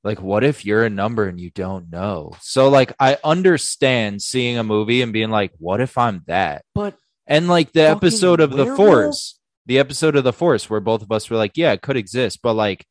Like, 0.05 0.21
what 0.21 0.45
if 0.45 0.65
you're 0.67 0.85
a 0.85 0.91
number 0.91 1.27
and 1.29 1.41
you 1.41 1.51
don't 1.51 1.91
know? 1.91 2.33
So 2.41 2.69
like 2.69 2.93
I 3.01 3.19
understand 3.25 4.21
seeing 4.21 4.59
a 4.59 4.65
movie 4.65 5.01
and 5.03 5.13
being 5.13 5.31
like, 5.31 5.53
what 5.59 5.81
if 5.81 5.97
I'm 5.97 6.23
that? 6.27 6.65
but 6.75 6.97
And 7.31 7.49
like 7.49 7.73
the 7.73 7.85
Fucking 7.85 7.97
episode 7.97 8.41
of 8.41 8.51
The? 8.51 8.77
Force, 8.77 9.39
the 9.65 9.79
episode 9.79 10.17
of 10.17 10.25
The 10.25 10.33
Force 10.33 10.69
where 10.69 10.81
both 10.81 11.01
of 11.01 11.13
us 11.13 11.31
were 11.31 11.37
like, 11.37 11.53
yeah, 11.55 11.73
it 11.73 11.81
could 11.81 11.97
exist, 11.97 12.41
but 12.43 12.55
like, 12.55 12.85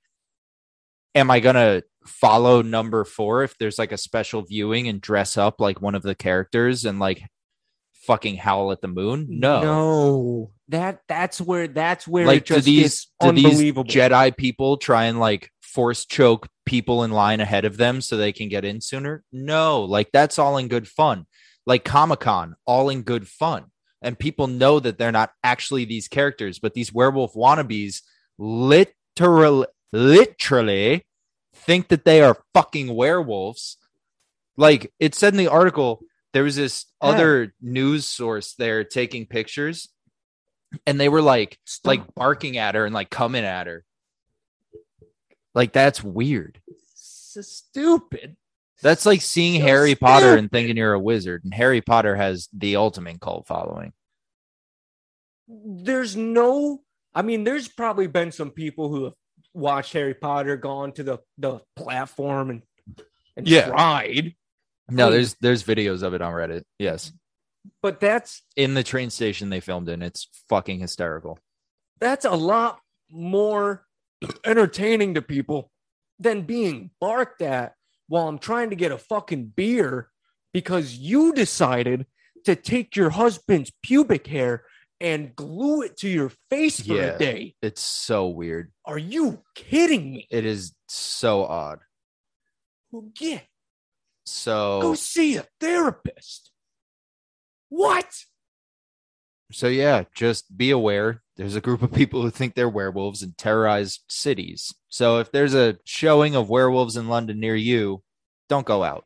am 1.14 1.30
I 1.30 1.42
gonna 1.42 1.84
follow 2.06 2.62
number 2.62 3.04
four 3.04 3.44
if 3.44 3.58
there's 3.58 3.78
like 3.78 3.92
a 3.92 3.98
special 3.98 4.42
viewing 4.42 4.88
and 4.88 5.02
dress 5.02 5.38
up 5.38 5.60
like 5.60 5.82
one 5.82 5.94
of 5.94 6.04
the 6.04 6.16
characters 6.16 6.86
and 6.86 7.00
like 7.00 7.22
fucking 7.94 8.38
howl 8.38 8.72
at 8.72 8.82
the 8.82 8.88
moon? 8.88 9.28
No. 9.30 9.62
no, 9.62 10.52
that 10.70 11.02
that's 11.08 11.42
where 11.42 11.68
that's 11.68 12.08
where 12.08 12.26
Like, 12.26 12.46
do 12.46 12.62
these 12.62 13.08
do 13.20 13.32
these 13.34 13.46
unbelievable. 13.46 13.92
Jedi 13.92 14.36
people 14.36 14.78
try 14.78 15.06
and 15.06 15.20
like 15.20 15.50
force 15.62 16.06
choke 16.06 16.48
people 16.66 17.04
in 17.04 17.12
line 17.12 17.42
ahead 17.42 17.66
of 17.66 17.78
them 17.78 18.00
so 18.00 18.16
they 18.16 18.32
can 18.32 18.48
get 18.48 18.64
in 18.64 18.80
sooner? 18.80 19.24
No, 19.32 19.84
like 19.84 20.12
that's 20.14 20.40
all 20.40 20.58
in 20.58 20.70
good 20.70 20.88
fun. 20.88 21.26
Like 21.66 21.84
Comic 21.84 22.22
Con, 22.22 22.56
all 22.66 22.90
in 22.90 23.02
good 23.02 23.28
fun. 23.28 23.66
And 24.02 24.18
people 24.18 24.48
know 24.48 24.80
that 24.80 24.98
they're 24.98 25.12
not 25.12 25.34
actually 25.44 25.86
these 25.86 26.08
characters, 26.08 26.58
but 26.60 26.74
these 26.74 26.94
werewolf 26.94 27.34
wannabes 27.34 28.02
literally, 28.38 29.68
literally 29.92 31.04
think 31.54 31.90
that 31.90 32.06
they 32.06 32.22
are 32.22 32.42
fucking 32.54 32.94
werewolves. 32.96 33.78
Like 34.56 34.94
it 35.00 35.16
said 35.16 35.34
in 35.34 35.38
the 35.38 35.48
article, 35.50 36.02
there 36.34 36.44
was 36.44 36.56
this 36.56 36.86
Yeah. 37.02 37.10
other 37.10 37.56
news 37.62 38.06
source 38.06 38.54
there 38.56 38.84
taking 38.86 39.26
pictures, 39.26 39.90
and 40.86 41.00
they 41.00 41.10
were 41.10 41.22
like, 41.22 41.58
Stop. 41.66 41.88
like 41.90 42.16
barking 42.16 42.58
at 42.58 42.76
her 42.76 42.86
and 42.86 42.94
like 42.94 43.10
coming 43.10 43.44
at 43.44 43.68
her. 43.68 43.84
Like 45.54 45.74
that's 45.74 46.04
weird. 46.04 46.62
so 46.96 47.42
stupid. 47.42 48.38
That's 48.82 49.06
like 49.06 49.22
seeing 49.22 49.62
Harry 49.62 49.96
Potter 49.96 50.36
and 50.38 50.50
thinking 50.52 50.78
you're 50.78 50.94
a 50.94 51.00
wizard. 51.00 51.44
And 51.44 51.54
Harry 51.54 51.82
Potter 51.82 52.16
has 52.16 52.48
the 52.54 52.76
ultimate 52.78 53.20
cult 53.20 53.46
following. 53.48 53.94
there's 55.48 56.16
no 56.16 56.82
i 57.16 57.22
mean 57.24 57.44
there's 57.44 57.68
probably 57.68 58.06
been 58.08 58.32
some 58.32 58.52
people 58.52 58.90
who 58.90 59.06
have 59.06 59.14
watched 59.56 59.94
harry 59.94 60.14
potter 60.14 60.56
gone 60.58 60.92
to 60.92 61.02
the 61.04 61.18
the 61.40 61.60
platform 61.76 62.52
and 62.52 62.62
and 63.36 63.48
Yeah. 63.48 63.68
tried 63.68 64.36
No, 64.90 65.10
there's 65.12 65.36
there's 65.42 65.64
videos 65.64 66.04
of 66.04 66.14
it 66.14 66.22
on 66.22 66.34
Reddit. 66.34 66.64
Yes. 66.78 67.12
but 67.82 68.00
that's 68.00 68.44
In 68.56 68.74
the 68.76 68.84
train 68.84 69.10
station 69.12 69.50
they 69.50 69.60
filmed 69.60 69.88
in. 69.90 70.02
It's 70.02 70.28
fucking 70.50 70.80
hysterical. 70.80 71.40
that's 72.00 72.26
a 72.26 72.32
lot 72.36 72.80
more 73.10 73.86
entertaining 74.46 75.14
to 75.16 75.22
people 75.22 75.72
than 76.20 76.42
being 76.44 76.92
barked 77.02 77.42
at 77.42 77.74
while 78.10 78.28
i'm 78.28 78.38
trying 78.40 78.70
to 78.72 78.76
get 78.76 78.92
a 78.92 78.98
fucking 78.98 79.46
beer 79.56 80.10
because 80.54 80.96
you 80.96 81.32
decided 81.34 82.06
to 82.44 82.56
take 82.56 82.96
your 82.98 83.12
husband's 83.12 83.72
pubic 83.82 84.28
hair 84.28 84.64
and 85.00 85.34
glue 85.36 85.82
it 85.84 85.96
to 85.96 86.10
your 86.10 86.30
face 86.50 86.82
for 86.82 86.96
Yeah. 86.96 87.16
a 87.16 87.18
day 87.18 87.56
It's 87.62 87.82
so 87.82 88.28
weird. 88.28 88.72
are 88.86 88.98
you 88.98 89.42
kidding 89.56 90.12
me 90.12 90.28
It 90.30 90.44
is 90.46 90.74
so 90.90 91.46
odd. 91.46 91.80
well, 92.92 93.10
yeah 93.20 93.40
So 94.26 94.82
go 94.82 94.94
see 94.96 95.38
a 95.38 95.46
therapist. 95.60 96.52
What? 97.70 98.10
So 99.52 99.68
yeah, 99.68 100.04
just 100.16 100.56
be 100.58 100.70
aware. 100.72 101.22
There's 101.40 101.56
a 101.56 101.62
group 101.62 101.82
of 101.82 101.94
people 101.94 102.22
who 102.22 102.30
think 102.30 102.54
they're 102.54 102.68
werewolves 102.68 103.24
and 103.24 103.38
terrorize 103.38 104.02
cities. 104.10 104.76
So 104.90 105.20
if 105.20 105.32
there's 105.32 105.56
a 105.56 105.78
showing 105.86 106.36
of 106.36 106.50
werewolves 106.50 106.98
in 106.98 107.08
London 107.08 107.40
near 107.40 107.56
you, 107.56 108.04
don't 108.50 108.66
go 108.66 108.84
out. 108.84 109.06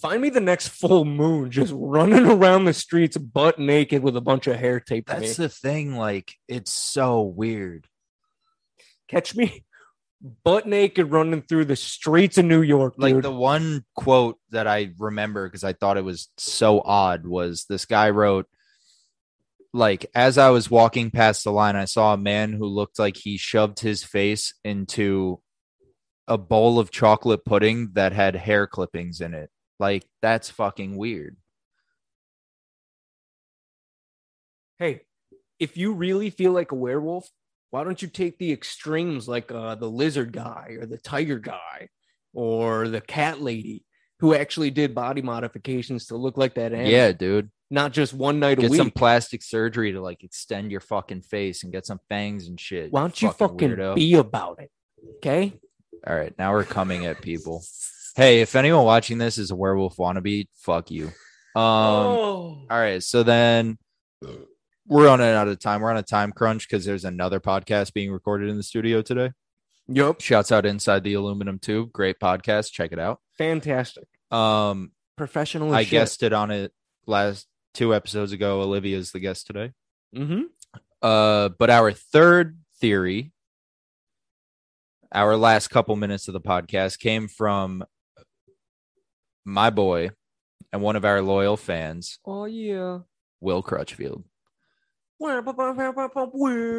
Find 0.00 0.22
me 0.22 0.30
the 0.30 0.38
next 0.38 0.68
full 0.68 1.04
moon 1.04 1.50
just 1.50 1.72
running 1.74 2.24
around 2.24 2.66
the 2.66 2.72
streets 2.72 3.16
butt 3.16 3.58
naked 3.58 4.00
with 4.04 4.16
a 4.16 4.20
bunch 4.20 4.46
of 4.46 4.60
hair 4.60 4.78
taped 4.78 5.08
to 5.08 5.18
me. 5.18 5.26
That's 5.26 5.36
the 5.36 5.48
thing. 5.48 5.96
Like 5.96 6.32
it's 6.46 6.72
so 6.72 7.22
weird. 7.22 7.88
Catch 9.08 9.34
me 9.34 9.64
butt 10.44 10.68
naked 10.68 11.10
running 11.10 11.42
through 11.42 11.64
the 11.64 11.74
streets 11.74 12.38
of 12.38 12.44
New 12.44 12.62
York, 12.62 12.94
Like 12.96 13.22
the 13.22 13.30
one 13.32 13.84
quote 13.96 14.38
that 14.50 14.68
I 14.68 14.92
remember 14.98 15.48
because 15.48 15.64
I 15.64 15.72
thought 15.72 15.96
it 15.96 16.04
was 16.04 16.28
so 16.36 16.80
odd 16.80 17.26
was 17.26 17.64
this 17.68 17.86
guy 17.86 18.10
wrote, 18.10 18.46
like, 19.76 20.06
as 20.14 20.38
I 20.38 20.50
was 20.50 20.70
walking 20.70 21.10
past 21.10 21.44
the 21.44 21.52
line, 21.52 21.76
I 21.76 21.84
saw 21.84 22.14
a 22.14 22.18
man 22.18 22.52
who 22.52 22.66
looked 22.66 22.98
like 22.98 23.16
he 23.16 23.36
shoved 23.36 23.80
his 23.80 24.02
face 24.02 24.54
into 24.64 25.40
a 26.26 26.38
bowl 26.38 26.78
of 26.78 26.90
chocolate 26.90 27.44
pudding 27.44 27.90
that 27.94 28.12
had 28.12 28.34
hair 28.34 28.66
clippings 28.66 29.20
in 29.20 29.34
it. 29.34 29.50
Like, 29.78 30.06
that's 30.22 30.50
fucking 30.50 30.96
weird. 30.96 31.36
hey, 34.78 35.02
if 35.58 35.76
you 35.76 35.92
really 35.92 36.30
feel 36.30 36.52
like 36.52 36.72
a 36.72 36.76
werewolf, 36.76 37.28
why 37.70 37.84
don't 37.84 38.00
you 38.00 38.08
take 38.08 38.38
the 38.38 38.52
extremes 38.52 39.28
like 39.28 39.50
uh, 39.50 39.74
the 39.74 39.90
lizard 39.90 40.32
guy 40.32 40.76
or 40.78 40.86
the 40.86 40.98
tiger 40.98 41.38
guy 41.38 41.88
or 42.32 42.88
the 42.88 43.00
cat 43.00 43.40
lady 43.40 43.84
who 44.20 44.34
actually 44.34 44.70
did 44.70 44.94
body 44.94 45.22
modifications 45.22 46.06
to 46.06 46.16
look 46.16 46.36
like 46.36 46.54
that 46.54 46.72
animal? 46.72 46.90
Yeah, 46.90 47.12
dude. 47.12 47.50
Not 47.70 47.92
just 47.92 48.14
one 48.14 48.38
night 48.40 48.58
a 48.58 48.62
Get 48.62 48.70
week. 48.70 48.78
some 48.78 48.90
plastic 48.90 49.42
surgery 49.42 49.92
to 49.92 50.00
like 50.00 50.22
extend 50.22 50.70
your 50.70 50.80
fucking 50.80 51.22
face 51.22 51.62
and 51.64 51.72
get 51.72 51.86
some 51.86 52.00
fangs 52.08 52.46
and 52.48 52.60
shit. 52.60 52.92
Why 52.92 53.00
don't 53.00 53.20
you 53.20 53.30
fucking 53.32 53.70
weirdo. 53.70 53.94
be 53.96 54.14
about 54.14 54.60
it? 54.60 54.70
Okay. 55.16 55.58
All 56.06 56.14
right, 56.14 56.32
now 56.38 56.52
we're 56.52 56.64
coming 56.64 57.06
at 57.06 57.20
people. 57.20 57.64
Hey, 58.14 58.40
if 58.40 58.54
anyone 58.54 58.84
watching 58.84 59.18
this 59.18 59.38
is 59.38 59.50
a 59.50 59.56
werewolf 59.56 59.96
wannabe, 59.96 60.46
fuck 60.54 60.90
you. 60.90 61.06
Um, 61.06 61.12
oh, 61.56 62.62
all 62.70 62.78
right, 62.78 63.02
so 63.02 63.22
then 63.22 63.78
we're 64.86 65.06
running 65.06 65.26
out 65.26 65.48
of 65.48 65.58
time. 65.58 65.80
We're 65.80 65.90
on 65.90 65.96
a 65.96 66.02
time 66.02 66.32
crunch 66.32 66.68
because 66.68 66.84
there's 66.84 67.04
another 67.04 67.40
podcast 67.40 67.92
being 67.92 68.12
recorded 68.12 68.48
in 68.48 68.56
the 68.56 68.62
studio 68.62 69.02
today. 69.02 69.32
yep. 69.88 70.20
Shouts 70.20 70.52
out 70.52 70.64
inside 70.66 71.02
the 71.02 71.14
aluminum 71.14 71.58
tube. 71.58 71.92
Great 71.92 72.20
podcast. 72.20 72.70
Check 72.72 72.92
it 72.92 72.98
out. 72.98 73.20
Fantastic. 73.38 74.04
Um, 74.30 74.92
Professional. 75.16 75.74
I 75.74 75.84
guessed 75.84 76.22
it 76.22 76.32
on 76.32 76.50
it 76.50 76.72
last 77.06 77.46
two 77.76 77.94
episodes 77.94 78.32
ago. 78.32 78.62
Olivia 78.62 78.96
is 78.96 79.12
the 79.12 79.20
guest 79.20 79.46
today. 79.46 79.72
Mm-hmm. 80.14 80.42
Uh, 81.02 81.50
but 81.50 81.70
our 81.70 81.92
third 81.92 82.58
theory, 82.80 83.32
our 85.12 85.36
last 85.36 85.68
couple 85.68 85.94
minutes 85.94 86.26
of 86.26 86.32
the 86.32 86.40
podcast 86.40 86.98
came 86.98 87.28
from 87.28 87.84
my 89.44 89.70
boy 89.70 90.10
and 90.72 90.82
one 90.82 90.96
of 90.96 91.04
our 91.04 91.20
loyal 91.22 91.56
fans, 91.56 92.18
Oh 92.24 92.46
yeah. 92.46 93.00
Will 93.40 93.62
Crutchfield. 93.62 94.24
So 95.20 95.40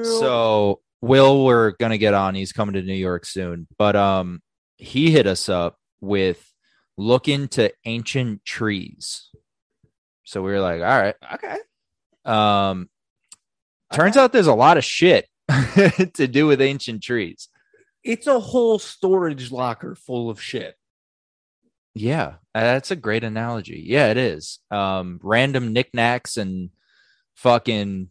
So 0.04 0.82
Will, 1.02 1.46
we're 1.46 1.72
gonna 1.72 1.98
get 1.98 2.14
on. 2.14 2.36
He's 2.36 2.52
coming 2.52 2.74
to 2.74 2.82
New 2.82 2.94
York 2.94 3.26
soon, 3.26 3.68
but 3.78 3.96
um, 3.96 4.42
he 4.78 5.12
hit 5.12 5.28
us 5.28 5.48
up 5.48 5.78
with 6.02 6.52
look 6.98 7.28
into 7.28 7.72
ancient 7.86 8.44
trees. 8.44 9.30
So 10.28 10.42
we 10.42 10.52
were 10.52 10.60
like, 10.60 10.82
all 10.82 10.88
right, 10.88 11.16
okay. 11.36 11.56
Um, 12.26 12.90
turns 13.94 14.18
Okay. 14.18 14.24
out 14.26 14.34
there's 14.34 14.48
a 14.48 14.54
lot 14.54 14.78
of 14.78 14.84
shit 14.84 15.30
to 16.16 16.28
do 16.28 16.48
with 16.48 16.60
ancient 16.60 17.02
trees. 17.02 17.48
It's 18.04 18.28
a 18.28 18.38
whole 18.40 18.78
storage 18.78 19.52
locker 19.54 19.96
full 19.96 20.30
of 20.30 20.42
shit. 20.42 20.76
Yeah, 21.96 22.36
that's 22.54 22.92
a 22.92 22.96
great 22.98 23.24
analogy. 23.24 23.82
Yeah, 23.88 24.12
it 24.12 24.18
is. 24.18 24.60
Um, 24.70 25.20
random 25.24 25.72
knickknacks 25.72 26.36
and 26.36 26.72
fucking 27.36 28.10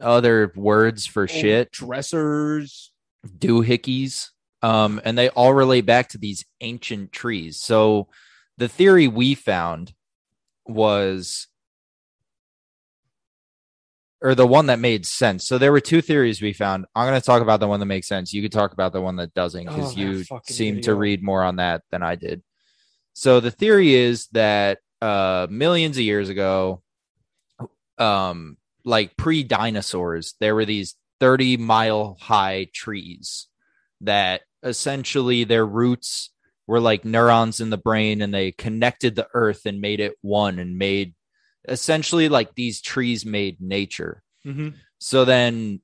other 0.00 0.52
words 0.54 1.06
for 1.06 1.26
shit, 1.26 1.72
dressers. 1.72 2.92
doohickeys. 3.26 4.28
Um, 4.62 5.00
and 5.04 5.18
they 5.18 5.28
all 5.30 5.52
relate 5.54 5.86
back 5.86 6.10
to 6.10 6.18
these 6.18 6.44
ancient 6.60 7.10
trees. 7.10 7.60
So 7.60 8.08
the 8.58 8.68
theory 8.68 9.08
we 9.08 9.34
found 9.34 9.92
was 10.66 11.48
or 14.22 14.34
the 14.34 14.46
one 14.46 14.66
that 14.66 14.78
made 14.78 15.04
sense. 15.04 15.46
So 15.46 15.58
there 15.58 15.72
were 15.72 15.80
two 15.80 16.00
theories 16.00 16.40
we 16.40 16.54
found. 16.54 16.86
I'm 16.94 17.06
going 17.06 17.20
to 17.20 17.24
talk 17.24 17.42
about 17.42 17.60
the 17.60 17.68
one 17.68 17.80
that 17.80 17.86
makes 17.86 18.08
sense. 18.08 18.32
You 18.32 18.40
could 18.40 18.52
talk 18.52 18.72
about 18.72 18.92
the 18.94 19.00
one 19.02 19.16
that 19.16 19.34
doesn't 19.34 19.64
because 19.64 19.96
Oh, 19.96 20.00
you 20.00 20.24
seem 20.44 20.80
to 20.82 20.94
read 20.94 21.22
more 21.22 21.42
on 21.42 21.56
that 21.56 21.82
than 21.90 22.02
I 22.02 22.14
did. 22.14 22.42
So 23.12 23.40
the 23.40 23.50
theory 23.50 23.94
is 23.94 24.28
that 24.32 24.78
uh 25.02 25.46
millions 25.50 25.98
of 25.98 26.04
years 26.04 26.28
ago 26.30 26.82
um 27.98 28.56
like 28.84 29.16
pre-dinosaurs 29.16 30.34
there 30.40 30.54
were 30.54 30.64
these 30.64 30.94
30 31.20 31.56
mile 31.58 32.16
high 32.20 32.68
trees 32.72 33.48
that 34.00 34.42
essentially 34.62 35.44
their 35.44 35.66
roots 35.66 36.30
were 36.66 36.80
like 36.80 37.04
neurons 37.04 37.60
in 37.60 37.70
the 37.70 37.76
brain 37.76 38.22
and 38.22 38.32
they 38.32 38.52
connected 38.52 39.14
the 39.14 39.28
earth 39.34 39.66
and 39.66 39.80
made 39.80 40.00
it 40.00 40.14
one 40.22 40.58
and 40.58 40.78
made 40.78 41.14
essentially 41.68 42.28
like 42.28 42.54
these 42.54 42.80
trees 42.80 43.24
made 43.24 43.60
nature 43.60 44.22
Mm-hmm. 44.46 44.76
so 44.98 45.24
then 45.24 45.80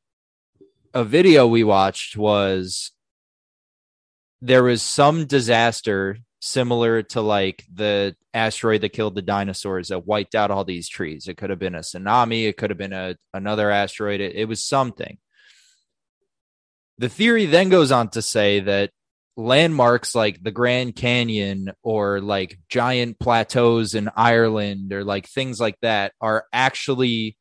a 0.93 1.03
video 1.03 1.47
we 1.47 1.65
watched 1.65 2.15
was 2.15 2.93
there 4.43 4.63
was 4.63 4.83
some 4.83 5.25
disaster 5.27 6.19
similar 6.41 7.03
to 7.03 7.21
like 7.21 7.65
the 7.73 8.17
asteroid 8.33 8.81
that 8.81 8.91
killed 8.91 9.15
the 9.15 9.23
dinosaurs 9.23 9.89
that 9.89 10.07
wiped 10.07 10.35
out 10.35 10.51
all 10.51 10.65
these 10.65 10.89
trees. 10.89 11.29
It 11.29 11.37
could 11.37 11.51
have 11.51 11.59
been 11.59 11.75
a 11.75 11.81
tsunami, 11.81 12.49
it 12.49 12.57
could 12.57 12.71
have 12.71 12.79
been 12.79 12.93
a 12.93 13.17
another 13.35 13.71
asteroid. 13.71 14.21
It, 14.21 14.35
it 14.35 14.47
was 14.47 14.65
something. 14.65 15.19
The 16.99 17.09
theory 17.09 17.47
then 17.47 17.69
goes 17.69 17.93
on 17.93 18.09
to 18.11 18.23
say 18.23 18.61
that 18.61 18.91
landmarks 19.41 20.15
like 20.15 20.43
the 20.43 20.51
Grand 20.51 20.95
Canyon 20.95 21.73
or 21.83 22.21
like 22.21 22.59
giant 22.69 23.19
plateaus 23.19 23.95
in 23.95 24.11
Ireland 24.15 24.93
or 24.93 25.05
like 25.05 25.27
things 25.27 25.61
like 25.61 25.77
that 25.83 26.13
are 26.21 26.45
actually 26.53 27.37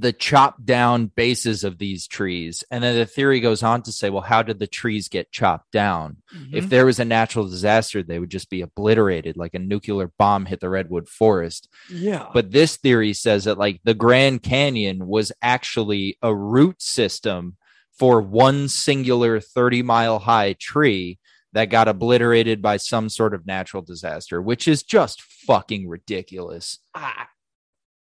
the 0.00 0.12
chopped 0.12 0.64
down 0.64 1.06
bases 1.06 1.64
of 1.64 1.78
these 1.78 2.06
trees. 2.06 2.62
And 2.70 2.84
then 2.84 2.96
the 2.96 3.06
theory 3.06 3.40
goes 3.40 3.62
on 3.62 3.82
to 3.82 3.92
say, 3.92 4.10
well, 4.10 4.22
how 4.22 4.42
did 4.42 4.58
the 4.58 4.66
trees 4.66 5.08
get 5.08 5.32
chopped 5.32 5.70
down? 5.72 6.18
If 6.30 6.64
mm-hmm. 6.64 6.68
there 6.68 6.86
was 6.86 7.00
a 7.00 7.04
natural 7.04 7.48
disaster, 7.48 8.02
they 8.02 8.18
would 8.18 8.30
just 8.30 8.50
be 8.50 8.60
obliterated 8.60 9.36
like 9.36 9.54
a 9.54 9.58
nuclear 9.58 10.12
bomb 10.18 10.46
hit 10.46 10.60
the 10.60 10.68
redwood 10.68 11.08
forest. 11.08 11.68
yeah, 11.88 12.26
But 12.32 12.50
this 12.50 12.76
theory 12.76 13.14
says 13.14 13.44
that 13.44 13.58
like 13.58 13.80
the 13.84 13.94
Grand 13.94 14.42
Canyon 14.42 15.06
was 15.06 15.32
actually 15.40 16.18
a 16.20 16.34
root 16.34 16.82
system 16.82 17.56
for 17.98 18.20
one 18.20 18.68
singular 18.68 19.40
30 19.40 19.82
mile 19.82 20.18
high 20.18 20.54
tree 20.54 21.18
that 21.52 21.66
got 21.70 21.88
obliterated 21.88 22.60
by 22.60 22.76
some 22.76 23.08
sort 23.08 23.32
of 23.32 23.46
natural 23.46 23.82
disaster, 23.82 24.42
which 24.42 24.68
is 24.68 24.82
just 24.82 25.22
fucking 25.22 25.88
ridiculous. 25.88 26.78
Ah, 26.94 27.28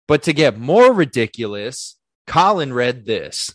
But 0.06 0.22
to 0.24 0.32
get 0.32 0.58
more 0.58 0.92
ridiculous, 0.92 1.98
Colin 2.26 2.72
read 2.72 3.04
this. 3.06 3.52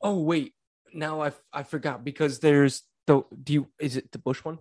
oh 0.00 0.18
wait, 0.20 0.54
now 0.94 1.20
I 1.22 1.32
I 1.52 1.62
forgot 1.64 2.04
because 2.04 2.38
there's 2.38 2.82
the 3.06 3.22
do 3.42 3.52
you 3.52 3.68
is 3.78 3.96
it 3.96 4.10
the 4.12 4.18
Bush 4.18 4.42
one? 4.44 4.58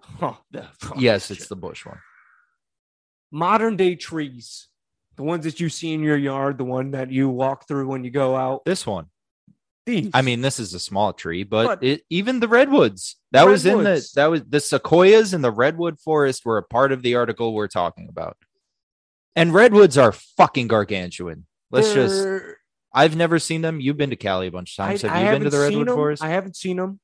Huh, 0.00 0.34
the, 0.50 0.66
oh, 0.86 0.94
yes, 0.98 1.28
shit. 1.28 1.36
it's 1.38 1.46
the 1.48 1.54
Bush 1.54 1.86
one. 1.86 1.98
modern 3.30 3.76
day 3.76 3.94
trees, 3.94 4.66
the 5.16 5.22
ones 5.22 5.44
that 5.44 5.60
you 5.60 5.68
see 5.68 5.92
in 5.92 6.02
your 6.02 6.16
yard, 6.16 6.58
the 6.58 6.64
one 6.64 6.90
that 6.92 7.12
you 7.12 7.28
walk 7.28 7.68
through 7.68 7.86
when 7.86 8.02
you 8.02 8.10
go 8.10 8.34
out. 8.34 8.64
This 8.64 8.84
one. 8.86 9.06
I 10.14 10.22
mean, 10.22 10.42
this 10.42 10.60
is 10.60 10.74
a 10.74 10.78
small 10.80 11.12
tree, 11.12 11.42
but, 11.42 11.66
But- 11.66 11.82
it, 11.84 12.02
even 12.08 12.38
the 12.40 12.48
redwoods 12.48 13.16
that 13.32 13.46
was 13.46 13.66
in 13.66 13.82
the 13.82 14.06
that 14.14 14.26
was 14.26 14.42
the 14.44 14.60
sequoias 14.60 15.34
and 15.34 15.42
the 15.42 15.50
redwood 15.50 15.98
forest 15.98 16.44
were 16.44 16.58
a 16.58 16.62
part 16.62 16.92
of 16.92 17.02
the 17.02 17.16
article 17.16 17.52
we're 17.52 17.66
talking 17.68 18.08
about. 18.08 18.36
And 19.34 19.52
redwoods 19.52 19.98
are 19.98 20.12
fucking 20.12 20.68
gargantuan. 20.68 21.46
Let's 21.70 21.92
just. 21.92 22.22
they're- 22.22 22.58
I've 22.94 23.16
never 23.16 23.38
seen 23.38 23.62
them. 23.62 23.80
You've 23.80 23.96
been 23.96 24.10
to 24.10 24.16
Cali 24.16 24.48
a 24.48 24.50
bunch 24.52 24.78
of 24.78 24.84
I, 24.84 24.88
times. 24.88 25.02
Have 25.02 25.12
I 25.12 25.24
you 25.24 25.30
been 25.30 25.44
to 25.44 25.50
the 25.50 25.56
redwood 25.58 25.70
redwood 25.78 25.88
'em. 25.88 25.94
forest? 25.94 26.22
I 26.22 26.28
haven't 26.28 26.56
seen 26.56 26.76
them. 26.76 27.00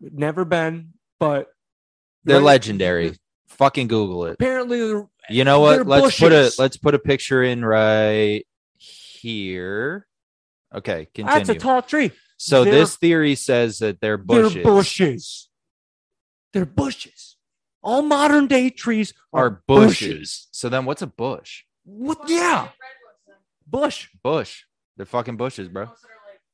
Never 0.00 0.44
been, 0.44 0.94
but 1.20 1.46
They're 2.24 2.38
Right- 2.38 2.44
legendary. 2.44 3.14
Fucking 3.46 3.86
Google 3.88 4.26
it. 4.26 4.32
Apparently, 4.34 4.78
You 5.30 5.44
know 5.44 5.60
what? 5.60 5.86
Let's 5.86 6.18
put 6.18 6.32
a 6.32 6.52
let's 6.58 6.76
put 6.76 6.94
a 6.94 6.98
picture 6.98 7.42
in 7.42 7.64
right 7.64 8.44
here. 8.76 10.06
Okay, 10.74 11.08
continue. 11.14 11.38
that's 11.38 11.48
a 11.48 11.54
tall 11.54 11.82
tree. 11.82 12.10
so 12.36 12.64
they're- 12.64 12.72
this 12.74 12.96
theory 12.96 13.34
says 13.34 13.78
that 13.78 14.00
they're 14.00 14.16
bushes. 14.18 14.54
They're 14.54 14.64
bushes. 14.64 15.48
They're 16.52 16.66
bushes. 16.66 17.36
All 17.82 18.02
modern 18.02 18.46
day 18.48 18.70
trees 18.70 19.14
are, 19.32 19.46
are 19.46 19.62
bushes. 19.66 20.48
So 20.50 20.68
then 20.68 20.84
what's 20.84 21.00
a 21.02 21.06
bush? 21.06 21.64
What? 21.84 22.28
Yeah, 22.28 22.68
bush. 23.66 24.08
Bush. 24.22 24.64
They're 24.96 25.06
fucking 25.06 25.36
bushes, 25.36 25.68
bro. 25.68 25.88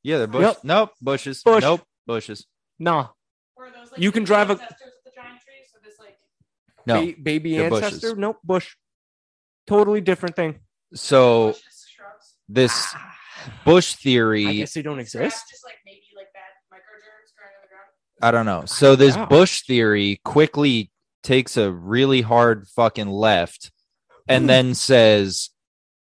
Yeah, 0.02 0.18
they're 0.18 0.26
bushes. 0.26 0.54
Yep. 0.56 0.64
Nope, 0.64 0.90
bushes. 1.00 1.42
Bush. 1.42 1.62
Nope, 1.62 1.82
bushes. 2.06 2.46
Nah, 2.78 3.08
Or 3.56 3.66
are 3.66 3.72
You 3.96 4.12
can 4.12 4.24
drive 4.24 4.50
a- 4.50 4.52
ancestors 4.52 4.72
of 4.98 5.04
the 5.04 5.10
giant 5.14 5.40
trees? 5.40 5.66
So 5.72 5.78
this, 5.82 5.98
like, 5.98 6.18
No. 6.86 7.06
ba- 7.06 7.14
baby 7.22 7.56
ancestor. 7.56 7.96
bushes. 8.08 8.18
Nope, 8.18 8.38
bush. 8.44 8.76
Totally 9.66 10.00
different 10.02 10.36
thing. 10.36 10.60
So 10.94 11.48
bushes, 11.52 11.86
this 12.48 12.72
Ah, 12.94 13.16
bush 13.64 13.94
theory. 13.94 14.42
I 14.42 14.44
theory, 14.46 14.58
guess 14.58 14.74
they 14.74 14.82
don't 14.82 14.98
exist. 14.98 15.44
Just 15.50 15.64
like 15.64 15.76
maybe 15.84 16.02
like 16.16 16.32
bad 16.32 16.42
microgerms 16.72 17.30
growing 17.36 17.54
on 17.56 17.62
the 17.62 17.68
ground. 17.68 17.88
I 18.22 18.30
don't 18.30 18.46
know. 18.46 18.66
So 18.66 18.96
this 18.96 19.16
Wow. 19.16 19.26
bush 19.26 19.62
theory 19.66 20.20
quickly 20.24 20.90
takes 21.22 21.56
a 21.56 21.70
really 21.70 22.20
hard 22.20 22.68
fucking 22.68 23.08
left 23.08 23.72
and 24.28 24.44
hmm. 24.44 24.48
then 24.48 24.74
says, 24.74 25.50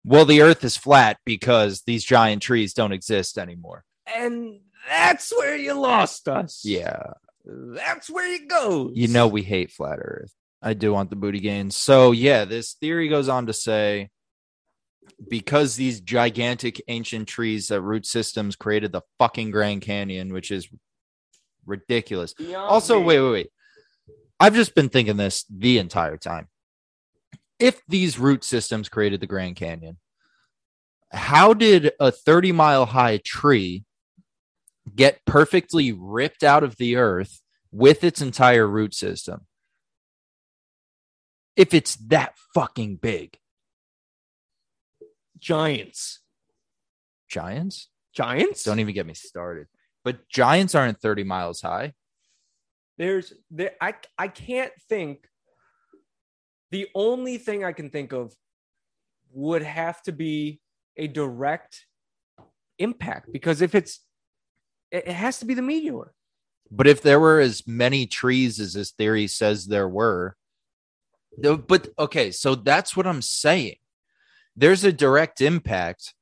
"Well, 0.04 0.26
the 0.26 0.42
earth 0.42 0.64
is 0.64 0.78
flat 0.78 1.18
because 1.26 1.84
these 1.86 2.04
giant 2.04 2.42
trees 2.42 2.74
don't 2.74 2.92
exist 2.92 3.38
anymore." 3.38 3.84
And 4.06 4.62
that's 4.88 5.32
where 5.32 5.56
you 5.56 5.74
lost 5.74 6.28
us. 6.28 6.62
Yeah. 6.64 7.14
That's 7.46 8.10
where 8.10 8.34
it 8.34 8.48
goes. 8.48 8.92
You 8.96 9.08
know 9.08 9.28
we 9.28 9.42
hate 9.42 9.72
flat 9.72 10.00
earth. 10.00 10.34
I 10.62 10.74
do 10.74 10.92
want 10.92 11.10
the 11.10 11.16
booty 11.16 11.40
gains. 11.40 11.78
So 11.78 12.12
yeah, 12.12 12.46
this 12.46 12.74
theory 12.74 13.08
goes 13.10 13.30
on 13.30 13.46
to 13.48 13.54
say 13.54 14.10
because 15.30 15.76
these 15.76 16.02
gigantic 16.02 16.82
ancient 16.88 17.28
trees 17.28 17.68
that 17.68 17.82
root 17.82 18.06
systems 18.06 18.56
created 18.56 18.92
the 18.92 19.02
fucking 19.20 19.52
Grand 19.52 19.82
Canyon, 19.82 20.34
which 20.34 20.52
is 20.52 20.68
ridiculous. 21.66 22.34
Beyond 22.34 22.70
Also, 22.70 23.00
me. 23.00 23.06
wait, 23.06 23.20
wait, 23.22 23.32
wait. 23.32 23.50
I've 24.40 24.56
just 24.56 24.76
been 24.76 24.90
thinking 24.90 25.18
this 25.18 25.46
the 25.50 25.80
entire 25.80 26.18
time. 26.18 26.48
If 27.60 27.82
these 27.88 28.20
root 28.20 28.44
systems 28.44 28.88
created 28.88 29.20
the 29.20 29.28
Grand 29.28 29.56
Canyon, 29.56 29.98
how 31.12 31.54
did 31.54 31.92
a 32.00 32.12
30 32.12 32.52
mile 32.52 32.86
high 32.86 33.18
tree 33.18 33.84
get 34.96 35.26
perfectly 35.26 35.92
ripped 35.92 36.44
out 36.44 36.64
of 36.64 36.78
the 36.78 36.96
earth 36.98 37.42
with 37.72 38.04
its 38.04 38.22
entire 38.22 38.68
root 38.68 38.94
system? 38.94 39.48
If 41.56 41.74
it's 41.74 41.96
that 41.96 42.36
fucking 42.54 42.98
big, 42.98 43.38
giants. 45.40 46.22
giants 47.30 47.90
Giants. 48.18 48.64
don't 48.64 48.80
even 48.80 48.96
get 48.96 49.06
me 49.06 49.14
started. 49.14 49.68
But 50.04 50.28
giants 50.28 50.74
aren't 50.74 51.00
30 51.00 51.24
miles 51.24 51.62
high. 51.62 51.94
There's 52.98 53.32
there. 53.52 53.74
I 53.80 53.94
I 54.18 54.28
can't 54.28 54.72
think. 54.90 55.28
The 56.72 56.88
only 56.96 57.38
thing 57.38 57.64
I 57.64 57.74
can 57.74 57.92
think 57.92 58.12
of 58.12 58.34
would 59.32 59.62
have 59.62 60.02
to 60.04 60.12
be 60.12 60.60
a 60.98 61.08
direct 61.08 61.86
impact 62.80 63.32
because 63.32 63.62
if 63.62 63.76
it's, 63.76 64.02
it, 64.92 65.08
has 65.08 65.40
to 65.40 65.46
be 65.46 65.54
the 65.54 65.62
meteor. 65.62 66.12
But 66.70 66.88
if 66.88 67.02
there 67.02 67.20
were 67.20 67.40
as 67.40 67.66
many 67.66 68.06
trees 68.06 68.60
as 68.60 68.74
this 68.74 68.92
theory 68.92 69.28
says 69.28 69.66
there 69.66 69.88
were, 69.88 70.36
but 71.38 71.90
okay, 71.98 72.32
so 72.32 72.56
that's 72.56 72.98
what 72.98 73.08
I'm 73.08 73.22
saying. 73.22 73.76
There's 74.58 74.84
a 74.84 74.92
direct 74.92 75.40
impact. 75.40 76.16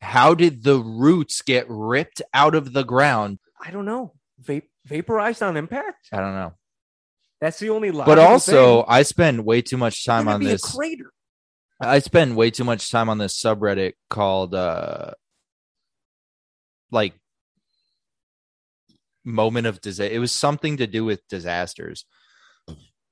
How 0.00 0.34
did 0.34 0.64
the 0.64 0.78
roots 0.78 1.42
get 1.42 1.66
ripped 1.68 2.22
out 2.32 2.54
of 2.54 2.72
the 2.72 2.84
ground? 2.84 3.38
I 3.62 3.70
don't 3.70 3.84
know. 3.84 4.14
Vaporized 4.86 5.42
on 5.42 5.56
impact. 5.56 6.08
I 6.12 6.16
don't 6.16 6.34
know. 6.34 6.54
That's 7.40 7.58
the 7.58 7.70
only. 7.70 7.90
But 7.90 8.18
also, 8.18 8.82
thing. 8.82 8.86
I 8.88 9.02
spend 9.02 9.44
way 9.44 9.60
too 9.62 9.76
much 9.76 10.04
time 10.04 10.28
on 10.28 10.42
this. 10.42 10.62
crater. 10.62 11.12
I 11.80 11.98
spend 11.98 12.36
way 12.36 12.50
too 12.50 12.64
much 12.64 12.90
time 12.90 13.08
on 13.08 13.18
this 13.18 13.40
subreddit 13.40 13.94
called 14.08 14.54
uh 14.54 15.12
like 16.90 17.14
moment 19.24 19.66
of 19.66 19.80
disaster. 19.80 20.14
It 20.14 20.18
was 20.18 20.32
something 20.32 20.78
to 20.78 20.86
do 20.86 21.04
with 21.04 21.26
disasters. 21.28 22.06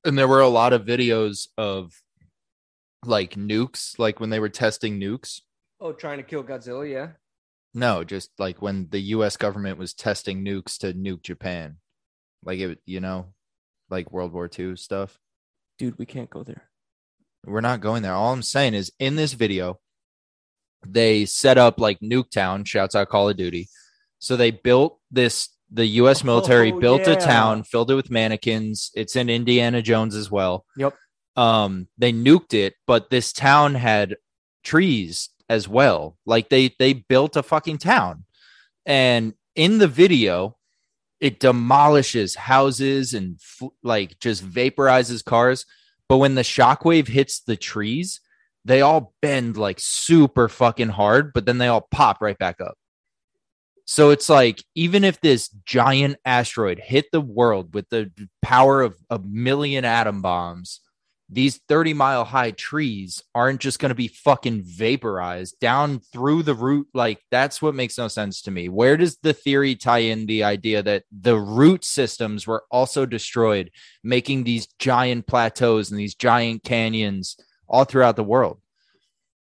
and 0.05 0.17
there 0.17 0.27
were 0.27 0.41
a 0.41 0.47
lot 0.47 0.73
of 0.73 0.85
videos 0.85 1.47
of 1.57 2.02
like 3.05 3.35
nukes, 3.35 3.97
like 3.99 4.19
when 4.19 4.29
they 4.29 4.39
were 4.39 4.49
testing 4.49 4.99
nukes. 4.99 5.41
Oh, 5.79 5.91
trying 5.91 6.17
to 6.17 6.23
kill 6.23 6.43
Godzilla, 6.43 6.89
yeah. 6.89 7.07
No, 7.73 8.03
just 8.03 8.31
like 8.37 8.61
when 8.61 8.87
the 8.89 8.99
U.S. 8.99 9.35
government 9.35 9.77
was 9.77 9.93
testing 9.93 10.45
nukes 10.45 10.77
to 10.79 10.93
nuke 10.93 11.23
Japan, 11.23 11.77
like 12.43 12.59
it, 12.59 12.79
you 12.85 12.99
know, 12.99 13.33
like 13.89 14.11
World 14.11 14.31
War 14.31 14.49
II 14.57 14.75
stuff. 14.75 15.17
Dude, 15.79 15.97
we 15.97 16.05
can't 16.05 16.29
go 16.29 16.43
there. 16.43 16.69
We're 17.45 17.61
not 17.61 17.81
going 17.81 18.03
there. 18.03 18.13
All 18.13 18.31
I'm 18.31 18.43
saying 18.43 18.75
is, 18.75 18.91
in 18.99 19.15
this 19.15 19.33
video, 19.33 19.79
they 20.85 21.25
set 21.25 21.57
up 21.57 21.79
like 21.79 21.99
Nuketown. 21.99 22.65
Shouts 22.65 22.95
out 22.95 23.09
Call 23.09 23.29
of 23.29 23.37
Duty. 23.37 23.67
So 24.19 24.35
they 24.35 24.51
built 24.51 24.99
this. 25.11 25.49
The 25.71 25.85
U.S. 25.87 26.23
military 26.23 26.71
Oh, 26.71 26.79
built 26.79 27.07
yeah. 27.07 27.13
a 27.13 27.19
town, 27.19 27.63
filled 27.63 27.89
it 27.89 27.95
with 27.95 28.11
mannequins. 28.11 28.91
It's 28.93 29.15
in 29.15 29.27
Indiana 29.27 29.81
Jones 29.81 30.13
as 30.13 30.29
well. 30.29 30.65
Yep. 30.77 30.93
Um, 31.35 31.87
they 31.97 32.13
nuked 32.13 32.53
it, 32.53 32.75
but 32.85 33.09
this 33.09 33.33
town 33.33 33.75
had 33.75 34.17
trees 34.63 35.29
as 35.49 35.67
well. 35.67 36.17
Like 36.25 36.49
they 36.49 36.75
they 36.79 36.93
built 36.93 37.35
a 37.35 37.43
fucking 37.43 37.79
town, 37.79 38.25
and 38.85 39.33
in 39.55 39.77
the 39.79 39.87
video, 39.87 40.57
it 41.19 41.39
demolishes 41.39 42.35
houses 42.35 43.13
and 43.13 43.39
like 43.81 44.19
just 44.19 44.43
vaporizes 44.43 45.23
cars. 45.23 45.65
But 46.09 46.17
when 46.17 46.35
the 46.35 46.41
shockwave 46.41 47.07
hits 47.07 47.39
the 47.39 47.55
trees, 47.55 48.19
they 48.65 48.81
all 48.81 49.13
bend 49.21 49.57
like 49.57 49.79
super 49.79 50.49
fucking 50.49 50.89
hard, 50.89 51.33
but 51.33 51.45
then 51.45 51.57
they 51.57 51.67
all 51.67 51.87
pop 51.91 52.21
right 52.21 52.37
back 52.37 52.61
up. 52.61 52.77
So 53.85 54.11
it's 54.11 54.29
like 54.29 54.63
even 54.75 55.03
if 55.03 55.19
this 55.19 55.49
giant 55.65 56.17
asteroid 56.23 56.79
hit 56.79 57.05
the 57.11 57.21
world 57.21 57.73
with 57.73 57.89
the 57.89 58.11
power 58.41 58.81
of 58.81 58.95
a 59.09 59.19
million 59.19 59.83
atom 59.83 60.21
bombs, 60.21 60.79
these 61.33 61.59
30 61.67 61.93
mile 61.93 62.25
high 62.25 62.51
trees 62.51 63.23
aren't 63.33 63.59
just 63.59 63.79
going 63.79 63.89
to 63.89 63.95
be 63.95 64.07
fucking 64.07 64.63
vaporized 64.63 65.59
down 65.59 65.99
through 65.99 66.43
the 66.43 66.53
root. 66.53 66.87
Like 66.93 67.19
that's 67.31 67.61
what 67.61 67.75
makes 67.75 67.97
no 67.97 68.07
sense 68.07 68.41
to 68.43 68.51
me. 68.51 68.69
Where 68.69 68.97
does 68.97 69.17
the 69.17 69.33
theory 69.33 69.75
tie 69.75 69.99
in 69.99 70.25
the 70.25 70.43
idea 70.43 70.83
that 70.83 71.03
the 71.11 71.37
root 71.37 71.83
systems 71.83 72.45
were 72.45 72.63
also 72.71 73.05
destroyed, 73.05 73.71
making 74.03 74.43
these 74.43 74.67
giant 74.79 75.27
plateaus 75.27 75.91
and 75.91 75.99
these 75.99 76.15
giant 76.15 76.63
canyons 76.63 77.37
all 77.67 77.85
throughout 77.85 78.15
the 78.15 78.23
world? 78.23 78.61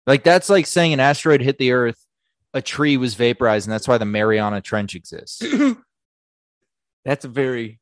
Like 0.06 0.24
that's 0.24 0.50
like 0.50 0.66
saying 0.66 0.92
an 0.92 1.00
asteroid 1.00 1.40
hit 1.40 1.58
the 1.58 1.72
earth, 1.72 2.04
a 2.52 2.62
tree 2.62 2.96
was 2.96 3.14
vaporized, 3.14 3.66
and 3.66 3.72
that's 3.72 3.88
why 3.88 3.98
the 3.98 4.04
Mariana 4.04 4.60
Trench 4.60 4.94
exists. 4.94 5.42
That's 7.04 7.24
a 7.24 7.28
very, 7.28 7.79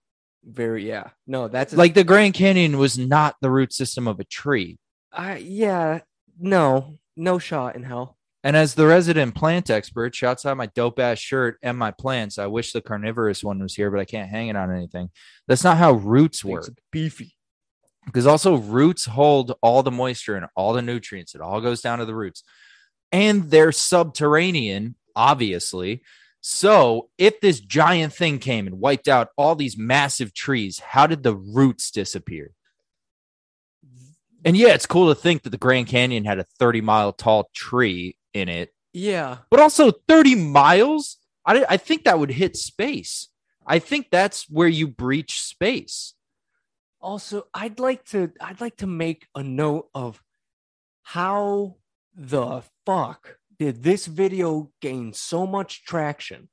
very 0.49 0.87
yeah. 0.87 1.11
No, 1.27 1.49
that's 1.49 1.73
a, 1.73 1.77
like 1.77 1.95
the 1.95 2.05
Grand 2.05 2.35
Canyon 2.35 2.79
was 2.79 2.99
not 2.99 3.37
the 3.41 3.51
root 3.51 3.73
system 3.73 4.09
of 4.09 4.21
a 4.21 4.25
tree. 4.25 4.79
I 5.13 5.37
yeah. 5.39 6.01
No, 6.41 6.99
no 7.17 7.39
shot 7.39 7.77
in 7.77 7.83
hell. 7.83 8.17
And 8.45 8.57
as 8.57 8.75
the 8.75 8.87
resident 8.87 9.35
plant 9.35 9.69
expert, 9.69 10.15
shouts 10.15 10.47
out 10.47 10.57
my 10.57 10.67
dope 10.67 11.01
ass 11.01 11.19
shirt 11.19 11.59
and 11.63 11.77
my 11.77 11.91
plants. 11.91 12.39
I 12.39 12.47
wish 12.47 12.73
the 12.73 12.81
carnivorous 12.81 13.43
one 13.43 13.59
was 13.59 13.75
here, 13.75 13.91
but 13.91 14.01
I 14.01 14.05
can't 14.05 14.31
hang 14.31 14.49
it 14.49 14.57
on 14.57 14.73
anything. 14.75 15.11
That's 15.49 15.65
not 15.65 15.77
how 15.77 15.93
roots 15.93 16.45
work. 16.45 16.69
It's 16.69 16.77
beefy. 16.93 17.35
Because 18.07 18.27
also 18.27 18.57
roots 18.57 19.05
hold 19.05 19.55
all 19.61 19.83
the 19.83 19.91
moisture 19.91 20.37
and 20.37 20.47
all 20.57 20.73
the 20.73 20.83
nutrients. 20.83 21.35
It 21.35 21.41
all 21.41 21.61
goes 21.61 21.83
down 21.83 21.99
to 21.99 22.05
the 22.05 22.15
roots. 22.15 22.43
And 23.11 23.51
they're 23.51 23.73
subterranean, 23.73 24.95
obviously. 25.17 26.03
So 26.40 27.09
if 27.18 27.40
this 27.40 27.61
giant 27.61 28.12
thing 28.14 28.38
came 28.38 28.66
and 28.66 28.81
wiped 28.81 29.09
out 29.09 29.29
all 29.37 29.55
these 29.55 29.77
massive 29.77 30.33
trees, 30.33 30.79
how 30.79 31.07
did 31.07 31.22
the 31.22 31.35
roots 31.35 31.90
disappear? 31.90 32.53
And 34.44 34.57
yeah, 34.57 34.68
it's 34.68 34.87
cool 34.87 35.09
to 35.12 35.20
think 35.20 35.42
that 35.42 35.51
the 35.51 35.59
Grand 35.59 35.88
Canyon 35.88 36.24
had 36.24 36.38
a 36.38 36.44
30 36.44 36.81
mile 36.81 37.12
tall 37.12 37.51
tree 37.55 38.16
in 38.35 38.48
it 38.48 38.72
Yeah. 38.92 39.38
but 39.51 39.59
also 39.61 39.90
30 39.90 40.35
miles 40.37 41.16
I, 41.44 41.64
I 41.68 41.77
think 41.79 42.05
that 42.05 42.18
would 42.18 42.31
hit 42.31 42.57
space 42.57 43.29
i 43.66 43.79
think 43.79 44.09
that's 44.11 44.48
where 44.51 44.68
you 44.68 44.87
breach 44.87 45.40
space 45.40 46.14
Also, 47.01 47.46
I'd 47.55 47.79
like 47.81 48.05
to 48.11 48.31
I'd 48.40 48.61
like 48.61 48.77
to 48.79 48.87
make 48.87 49.27
a 49.35 49.42
note 49.42 49.88
of 49.94 50.22
how 51.03 51.77
the 52.14 52.62
fuck 52.85 53.38
did 53.59 53.83
this 53.83 54.07
video 54.07 54.71
gain 54.81 55.12
so 55.12 55.47
much 55.47 55.85
traction 55.85 56.49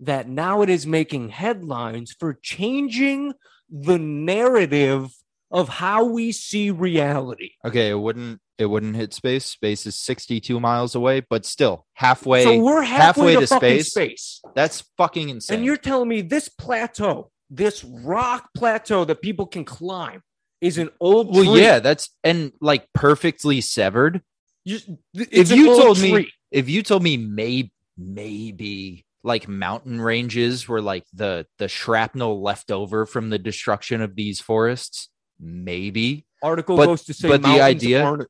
that 0.00 0.28
now 0.28 0.62
it 0.62 0.68
is 0.68 0.86
making 0.86 1.28
headlines 1.30 2.14
for 2.18 2.34
changing 2.42 3.32
the 3.70 3.98
narrative 3.98 5.08
of 5.50 5.68
how 5.68 6.04
we 6.04 6.32
see 6.32 6.70
reality. 6.70 7.50
okay 7.64 7.90
it 7.90 7.98
wouldn't 7.98 8.40
it 8.58 8.66
wouldn't 8.66 8.96
hit 8.96 9.12
space 9.12 9.44
space 9.44 9.86
is 9.86 9.94
62 9.96 10.58
miles 10.60 10.94
away 10.94 11.20
but 11.28 11.44
still 11.44 11.86
halfway 11.94 12.44
so 12.44 12.58
we're 12.58 12.82
halfway, 12.82 13.32
halfway 13.32 13.34
to, 13.34 13.40
to 13.40 13.46
space. 13.46 13.90
space. 13.90 14.40
that's 14.54 14.84
fucking 14.96 15.28
insane 15.28 15.56
And 15.58 15.64
you're 15.64 15.76
telling 15.76 16.08
me 16.08 16.20
this 16.22 16.48
plateau, 16.48 17.30
this 17.50 17.82
rock 17.84 18.48
plateau 18.56 19.04
that 19.04 19.20
people 19.22 19.46
can 19.46 19.64
climb 19.64 20.22
is 20.60 20.78
an 20.78 20.90
old 21.00 21.34
well 21.34 21.44
tree. 21.52 21.62
yeah 21.62 21.78
that's 21.80 22.10
and 22.24 22.52
like 22.60 22.86
perfectly 22.94 23.60
severed 23.60 24.22
You- 24.64 24.98
if 25.14 25.50
you 25.50 25.70
old 25.70 25.82
told 25.82 26.00
me 26.00 26.10
tree. 26.12 26.32
If 26.52 26.68
you 26.68 26.82
told 26.82 27.02
me 27.02 27.16
may, 27.16 27.70
maybe 27.96 29.04
like 29.24 29.48
mountain 29.48 30.00
ranges 30.00 30.68
were 30.68 30.80
like 30.82 31.04
the 31.12 31.46
the 31.58 31.68
shrapnel 31.68 32.42
left 32.42 32.70
over 32.70 33.06
from 33.06 33.30
the 33.30 33.38
destruction 33.38 34.00
of 34.00 34.16
these 34.16 34.40
forests 34.40 35.08
maybe 35.38 36.26
article 36.42 36.76
But- 36.76 36.86
goes 36.86 37.04
to 37.04 37.14
say 37.14 37.28
but 37.28 37.42
the 37.42 37.48
mountains 37.48 37.62
idea- 37.62 38.04
aren't, 38.04 38.28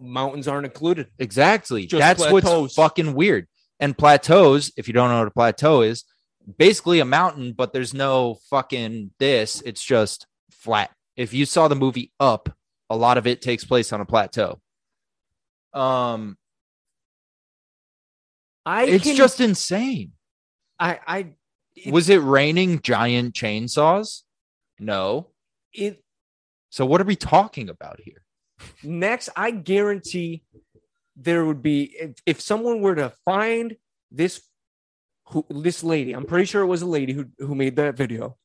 mountains 0.00 0.46
aren't 0.48 0.66
included. 0.66 1.08
Exactly. 1.18 1.86
Just 1.86 1.98
That's 2.00 2.22
plateaus. 2.26 2.60
what's 2.62 2.74
fucking 2.74 3.14
weird. 3.14 3.46
And 3.80 3.96
plateaus, 3.96 4.70
if 4.76 4.86
you 4.86 4.94
don't 4.94 5.08
know 5.08 5.20
what 5.20 5.28
a 5.28 5.32
plateau 5.32 5.80
is, 5.82 6.04
basically 6.58 7.00
a 7.00 7.04
mountain, 7.04 7.52
but 7.52 7.72
there's 7.72 7.94
no 7.94 8.36
fucking 8.50 9.12
this. 9.18 9.60
It's 9.62 9.82
just 9.82 10.26
flat. 10.50 10.90
If 11.16 11.32
you 11.32 11.46
saw 11.46 11.68
the 11.68 11.74
movie 11.76 12.12
Up, 12.20 12.48
a 12.90 12.96
lot 12.96 13.16
of 13.16 13.26
it 13.26 13.40
takes 13.42 13.64
place 13.64 13.92
on 13.92 14.00
a 14.00 14.04
plateau. 14.04 14.60
Um, 15.72 16.36
I 18.64 18.84
it's 18.84 19.04
can- 19.04 19.16
just 19.16 19.40
insane. 19.40 20.12
I 20.78 21.00
I 21.06 21.26
it, 21.74 21.92
Was 21.92 22.08
it 22.10 22.18
raining 22.22 22.80
giant 22.82 23.34
chainsaws? 23.34 24.22
No. 24.78 25.28
it 25.72 26.02
So 26.70 26.84
what 26.86 27.00
are 27.00 27.04
we 27.04 27.16
talking 27.16 27.68
about 27.68 28.00
here? 28.00 28.22
next 28.82 29.28
I 29.36 29.50
guarantee 29.50 30.44
there 31.16 31.44
would 31.44 31.62
be 31.62 31.94
if, 31.98 32.12
if 32.26 32.40
someone 32.40 32.80
were 32.80 32.94
to 32.94 33.12
find 33.24 33.76
this 34.10 34.40
who 35.28 35.44
this 35.50 35.82
lady, 35.82 36.12
I'm 36.12 36.26
pretty 36.26 36.44
sure 36.46 36.62
it 36.62 36.66
was 36.66 36.82
a 36.82 36.86
lady 36.86 37.12
who 37.12 37.26
who 37.38 37.54
made 37.54 37.76
that 37.76 37.96
video 37.96 38.36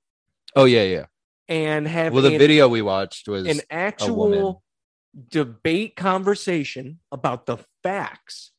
Oh 0.56 0.66
yeah, 0.66 0.84
yeah. 0.84 1.06
and 1.50 1.88
have 1.88 2.14
Well, 2.14 2.24
the 2.24 2.34
an, 2.34 2.40
video 2.40 2.68
we 2.68 2.82
watched 2.82 3.28
was 3.28 3.46
an 3.48 3.62
actual 3.70 4.64
debate 5.30 5.96
conversation 5.96 7.00
about 7.12 7.46
the 7.46 7.58
facts. 7.84 8.52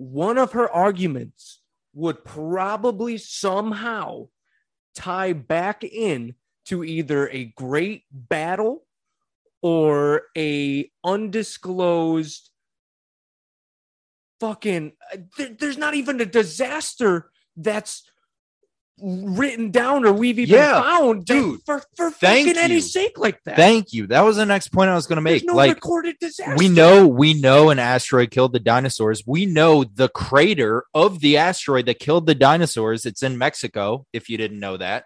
One 0.00 0.38
of 0.38 0.52
her 0.52 0.66
arguments 0.70 1.60
would 1.92 2.24
probably 2.24 3.18
somehow 3.18 4.28
tie 4.94 5.34
back 5.34 5.84
in 5.84 6.36
to 6.64 6.82
either 6.82 7.28
a 7.28 7.52
great 7.54 8.04
battle 8.10 8.86
or 9.60 10.22
a 10.38 10.90
undisclosed 11.04 12.48
fucking 14.40 14.92
uh, 15.12 15.18
there- 15.36 15.50
there's 15.50 15.76
not 15.76 15.92
even 15.92 16.18
a 16.18 16.24
disaster 16.24 17.30
that's 17.54 18.02
written 19.02 19.70
down 19.70 20.04
or 20.04 20.12
we've 20.12 20.38
even 20.38 20.54
Yeah, 20.54 20.80
found 20.80 21.24
dude, 21.24 21.60
for, 21.64 21.82
for 21.96 22.10
thank 22.10 22.48
fucking 22.48 22.62
any 22.62 22.74
you. 22.74 22.80
sake 22.80 23.18
like 23.18 23.42
that 23.44 23.56
Thank 23.56 23.92
you. 23.92 24.06
That 24.06 24.20
was 24.22 24.36
the 24.36 24.46
next 24.46 24.68
point 24.68 24.90
I 24.90 24.94
was 24.94 25.06
going 25.06 25.16
to 25.16 25.22
make. 25.22 25.44
no 25.44 25.54
like 25.54 25.74
recorded 25.74 26.16
disaster 26.20 26.56
we 26.56 26.68
know 26.68 27.06
we 27.08 27.34
know 27.34 27.70
an 27.70 27.78
asteroid 27.78 28.30
killed 28.30 28.52
the 28.52 28.60
dinosaurs 28.60 29.22
we 29.26 29.46
know 29.46 29.84
the 29.84 30.08
crater 30.08 30.84
of 30.94 31.20
the 31.20 31.36
asteroid 31.36 31.86
that 31.86 31.98
killed 31.98 32.26
the 32.26 32.34
dinosaurs 32.34 33.06
it's 33.06 33.22
in 33.22 33.38
mexico 33.38 34.04
if 34.12 34.28
you 34.28 34.36
didn't 34.36 34.60
know 34.60 34.76
that 34.76 35.04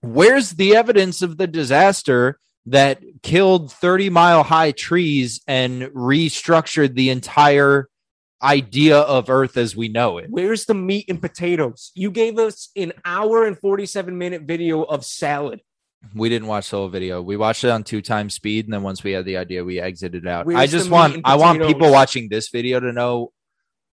where's 0.00 0.50
the 0.52 0.76
evidence 0.76 1.22
of 1.22 1.36
the 1.36 1.46
disaster 1.46 2.38
that 2.66 3.00
killed 3.22 3.72
30 3.72 4.10
mile 4.10 4.42
high 4.42 4.72
trees 4.72 5.40
and 5.46 5.82
restructured 5.82 6.94
the 6.94 7.10
entire 7.10 7.88
idea 8.42 8.98
of 8.98 9.28
earth 9.30 9.56
as 9.56 9.74
we 9.76 9.88
know 9.88 10.18
it 10.18 10.26
Where's 10.30 10.64
the 10.66 10.74
meat 10.74 11.06
and 11.08 11.20
potatoes? 11.20 11.90
You 11.94 12.10
gave 12.10 12.38
us 12.38 12.70
an 12.76 12.92
hour 13.04 13.44
and 13.44 13.58
47 13.58 14.16
minute 14.16 14.42
video 14.42 14.82
of 14.82 15.04
salad. 15.04 15.60
we 16.14 16.28
didn't 16.28 16.46
watch 16.46 16.70
the 16.70 16.76
whole 16.76 16.88
video 16.88 17.20
we 17.20 17.36
watched 17.36 17.64
it 17.64 17.70
on 17.70 17.82
two 17.82 18.00
times 18.00 18.34
speed 18.34 18.66
and 18.66 18.72
then 18.72 18.82
once 18.82 19.02
we 19.02 19.10
had 19.12 19.24
the 19.24 19.36
idea 19.36 19.64
we 19.64 19.80
exited 19.80 20.26
out 20.28 20.46
Where's 20.46 20.60
i 20.60 20.66
just 20.66 20.88
want 20.88 21.20
I 21.24 21.34
want 21.34 21.60
people 21.62 21.90
watching 21.90 22.28
this 22.28 22.48
video 22.50 22.78
to 22.78 22.92
know 22.92 23.32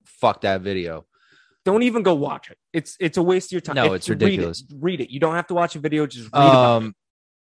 fuck 0.06 0.41
that 0.41 0.62
video 0.62 1.06
Don't 1.65 1.84
even 1.84 2.04
go 2.04 2.15
watch 2.15 2.49
it. 2.49 2.58
It's 2.71 2.95
it's 2.99 3.17
a 3.17 3.21
waste 3.23 3.49
of 3.49 3.52
your 3.58 3.62
time. 3.62 3.75
No, 3.75 3.88
If- 3.88 3.93
it's 3.97 4.10
read 4.10 4.21
it. 4.21 4.25
ridiculous. 4.25 4.63
Read 4.80 5.02
it. 5.02 5.10
You 5.13 5.19
don't 5.19 5.36
have 5.36 5.47
to 5.47 5.54
watch 5.54 5.75
a 5.75 5.80
video. 5.80 6.08
Just 6.08 6.30
read 6.34 6.41
um 6.41 6.95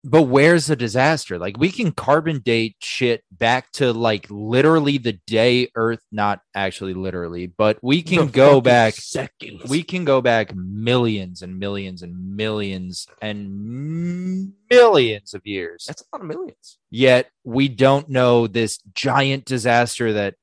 But 0.03 0.23
where's 0.23 0.65
the 0.65 0.75
disaster? 0.75 1.37
Like 1.37 1.57
we 1.59 1.71
can 1.71 1.91
carbon 1.91 2.39
date 2.39 2.75
shit 2.79 3.23
back 3.31 3.71
to 3.73 3.93
like 3.93 4.25
literally 4.31 4.97
the 4.97 5.19
day 5.27 5.69
Earth, 5.75 6.01
not 6.11 6.41
actually 6.55 6.95
literally, 6.95 7.45
but 7.45 7.77
we 7.83 8.01
can 8.01 8.25
The 8.25 8.31
go 8.31 8.61
back. 8.61 8.95
seconds. 8.95 9.69
We 9.69 9.83
can 9.83 10.03
go 10.03 10.19
back 10.19 10.55
millions 10.55 11.43
and 11.43 11.59
millions 11.59 12.01
and 12.01 12.35
millions 12.35 13.05
and 13.21 14.53
millions 14.71 15.35
of 15.35 15.45
years. 15.45 15.85
That's 15.87 16.01
a 16.01 16.05
lot 16.15 16.21
of 16.23 16.27
millions. 16.27 16.79
Yet 16.89 17.29
we 17.43 17.67
don't 17.67 18.09
know 18.09 18.47
this 18.47 18.79
giant 18.95 19.45
disaster 19.45 20.13
that 20.13 20.33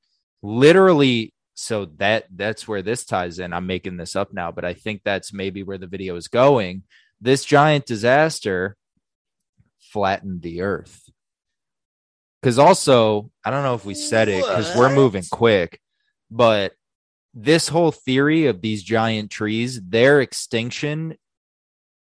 literally. 0.43 1.35
So 1.55 1.87
that 1.97 2.27
that's 2.33 2.69
where 2.69 2.83
this 2.83 3.05
ties 3.05 3.41
in. 3.41 3.53
I'm 3.53 3.67
making 3.67 3.97
this 3.97 4.15
up 4.15 4.33
now, 4.33 4.53
but 4.53 4.65
I 4.65 4.75
think 4.75 5.01
that's 5.05 5.33
maybe 5.33 5.65
where 5.65 5.79
the 5.79 5.89
video 5.89 6.15
is 6.15 6.29
going. 6.29 6.85
This 7.21 7.45
giant 7.45 7.85
disaster 7.85 8.77
flattened 9.81 10.43
the 10.43 10.63
earth. 10.63 11.09
Because 12.41 12.59
also, 12.59 13.31
I 13.45 13.51
don't 13.51 13.65
know 13.65 13.75
if 13.75 13.85
we 13.85 13.95
said 13.95 14.29
it 14.29 14.45
because 14.45 14.75
we're 14.77 14.95
moving 14.95 15.25
quick, 15.31 15.81
but 16.31 16.73
this 17.35 17.69
whole 17.69 17.91
theory 17.91 18.47
of 18.47 18.61
these 18.61 18.83
giant 18.83 19.31
trees, 19.31 19.81
their 19.83 20.21
extinction, 20.21 21.17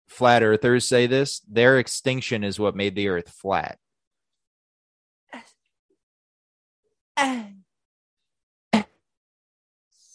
flat 0.08 0.42
earthers 0.42 0.86
say 0.86 1.06
this, 1.06 1.40
their 1.48 1.78
extinction 1.78 2.44
is 2.44 2.58
what 2.60 2.76
made 2.76 2.94
the 2.94 3.08
earth 3.08 3.30
flat. 3.30 3.78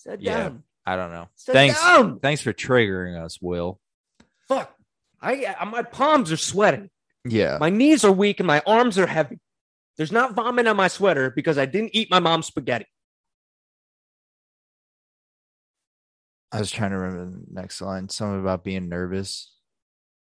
Sit 0.05 0.21
Yeah. 0.21 0.37
down. 0.37 0.63
I 0.85 0.95
don't 0.95 1.11
know. 1.11 1.29
Sit 1.35 1.53
thanks. 1.53 1.81
down. 1.81 2.19
Thanks 2.19 2.41
for 2.41 2.53
triggering 2.53 3.19
us, 3.19 3.39
Will. 3.41 3.79
Fuck. 4.47 4.75
I, 5.19 5.55
I 5.59 5.65
my 5.65 5.81
palms 5.81 6.31
are 6.31 6.37
sweating. 6.37 6.91
Yeah. 7.25 7.57
My 7.59 7.69
knees 7.69 8.03
are 8.05 8.11
weak 8.11 8.39
and 8.39 8.47
my 8.47 8.61
arms 8.67 8.97
are 8.97 9.07
heavy. 9.07 9.39
There's 9.97 10.11
not 10.11 10.33
vomit 10.35 10.67
on 10.67 10.75
my 10.77 10.87
sweater 10.87 11.31
because 11.31 11.57
I 11.57 11.65
didn't 11.65 11.91
eat 11.95 12.11
my 12.11 12.19
mom's 12.19 12.47
spaghetti. 12.47 12.85
I 16.51 16.59
was 16.59 16.71
trying 16.71 16.91
to 16.91 16.97
remember 16.97 17.37
the 17.39 17.53
next 17.61 17.81
line. 17.81 18.09
Something 18.09 18.39
about 18.39 18.63
being 18.63 18.87
nervous. 18.87 19.51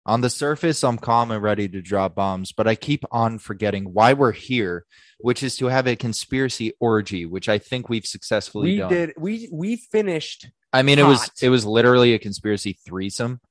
On 0.06 0.22
the 0.22 0.30
surface, 0.30 0.84
I'm 0.84 0.98
calm 0.98 1.32
and 1.32 1.44
ready 1.44 1.68
to 1.68 1.82
drop 1.82 2.16
bombs, 2.16 2.54
but 2.54 2.66
I 2.68 2.76
keep 2.76 3.04
on 3.12 3.40
forgetting 3.40 3.94
why 3.94 4.14
we're 4.14 4.32
here, 4.32 4.86
which 5.20 5.44
is 5.44 5.58
to 5.58 5.66
have 5.68 5.86
a 5.86 5.98
conspiracy 5.98 6.74
orgy, 6.80 7.26
which 7.26 7.50
I 7.50 7.58
think 7.58 7.90
we've 7.90 8.06
successfully 8.06 8.78
done. 8.78 8.90
We 8.90 8.96
done. 8.96 9.08
did 9.08 9.16
we 9.18 9.50
we 9.52 9.76
finished. 9.76 10.48
I 10.72 10.82
mean, 10.82 10.98
it 10.98 11.06
was 11.06 11.30
it 11.42 11.50
was 11.50 11.66
literally 11.66 12.14
a 12.14 12.20
conspiracy 12.20 12.78
threesome, 12.86 13.42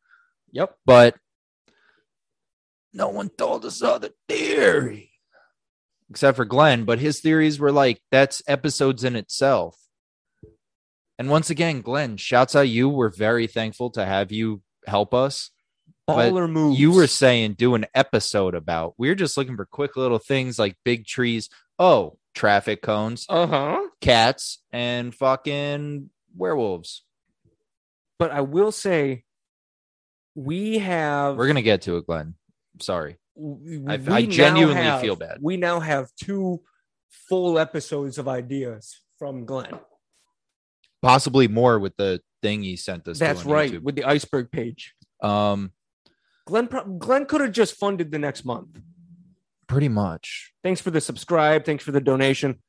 Yep. 0.52 0.74
but 0.86 1.16
no 2.96 3.08
one 3.08 3.28
told 3.28 3.64
us 3.64 3.82
other 3.82 4.10
theory, 4.28 5.12
except 6.10 6.36
for 6.36 6.44
Glenn. 6.44 6.84
But 6.84 6.98
his 6.98 7.20
theories 7.20 7.58
were 7.58 7.72
like 7.72 8.00
that's 8.10 8.42
episodes 8.48 9.04
in 9.04 9.16
itself. 9.16 9.76
And 11.18 11.30
once 11.30 11.50
again, 11.50 11.82
Glenn, 11.82 12.16
shouts 12.16 12.56
out 12.56 12.68
you. 12.68 12.88
We're 12.88 13.10
very 13.10 13.46
thankful 13.46 13.90
to 13.90 14.04
have 14.04 14.32
you 14.32 14.62
help 14.86 15.14
us. 15.14 15.50
But 16.06 16.32
Baller 16.32 16.50
moves. 16.50 16.78
You 16.78 16.92
were 16.92 17.06
saying 17.06 17.54
do 17.54 17.74
an 17.74 17.86
episode 17.94 18.54
about. 18.54 18.94
We're 18.96 19.14
just 19.14 19.36
looking 19.36 19.56
for 19.56 19.66
quick 19.66 19.96
little 19.96 20.18
things 20.18 20.58
like 20.58 20.76
big 20.84 21.06
trees. 21.06 21.50
Oh, 21.78 22.18
traffic 22.34 22.80
cones, 22.80 23.26
uh-huh. 23.28 23.88
cats, 24.00 24.62
and 24.72 25.14
fucking 25.14 26.10
werewolves. 26.36 27.02
But 28.18 28.30
I 28.30 28.42
will 28.42 28.72
say 28.72 29.24
we 30.34 30.78
have 30.78 31.36
We're 31.36 31.48
gonna 31.48 31.62
get 31.62 31.82
to 31.82 31.96
it, 31.96 32.06
Glenn. 32.06 32.34
Sorry. 32.80 33.16
I- 33.88 34.00
I 34.08 34.26
genuinely 34.26 34.82
have- 34.82 35.00
feel 35.00 35.16
bad. 35.16 35.38
We 35.42 35.56
now 35.56 35.80
have 35.80 36.10
two 36.16 36.62
full 37.28 37.58
episodes 37.58 38.18
of 38.18 38.28
ideas 38.28 39.02
from 39.18 39.44
Glenn. 39.44 39.78
Possibly 41.02 41.46
more 41.48 41.78
with 41.78 41.96
the 41.96 42.20
thing 42.42 42.62
he 42.62 42.76
sent 42.76 43.06
us. 43.08 43.18
That's 43.18 43.44
right, 43.44 43.70
YouTube. 43.72 43.82
with 43.82 43.96
the 43.96 44.04
iceberg 44.04 44.50
page. 44.50 44.94
Um, 45.22 45.72
Glenn 46.46 46.68
Glenn 46.98 47.26
could 47.26 47.40
have 47.40 47.52
just 47.52 47.74
funded 47.76 48.10
the 48.10 48.18
next 48.18 48.44
month. 48.44 48.80
pretty 49.68 49.88
much. 49.88 50.52
Thanks 50.62 50.80
for 50.80 50.92
the 50.92 51.00
subscribe. 51.00 51.64
Thanks 51.64 51.82
for 51.82 51.90
the 51.90 52.00
donation. 52.00 52.62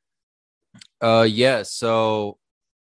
Uh, 1.00 1.26
yeah. 1.28 1.62
So 1.62 2.38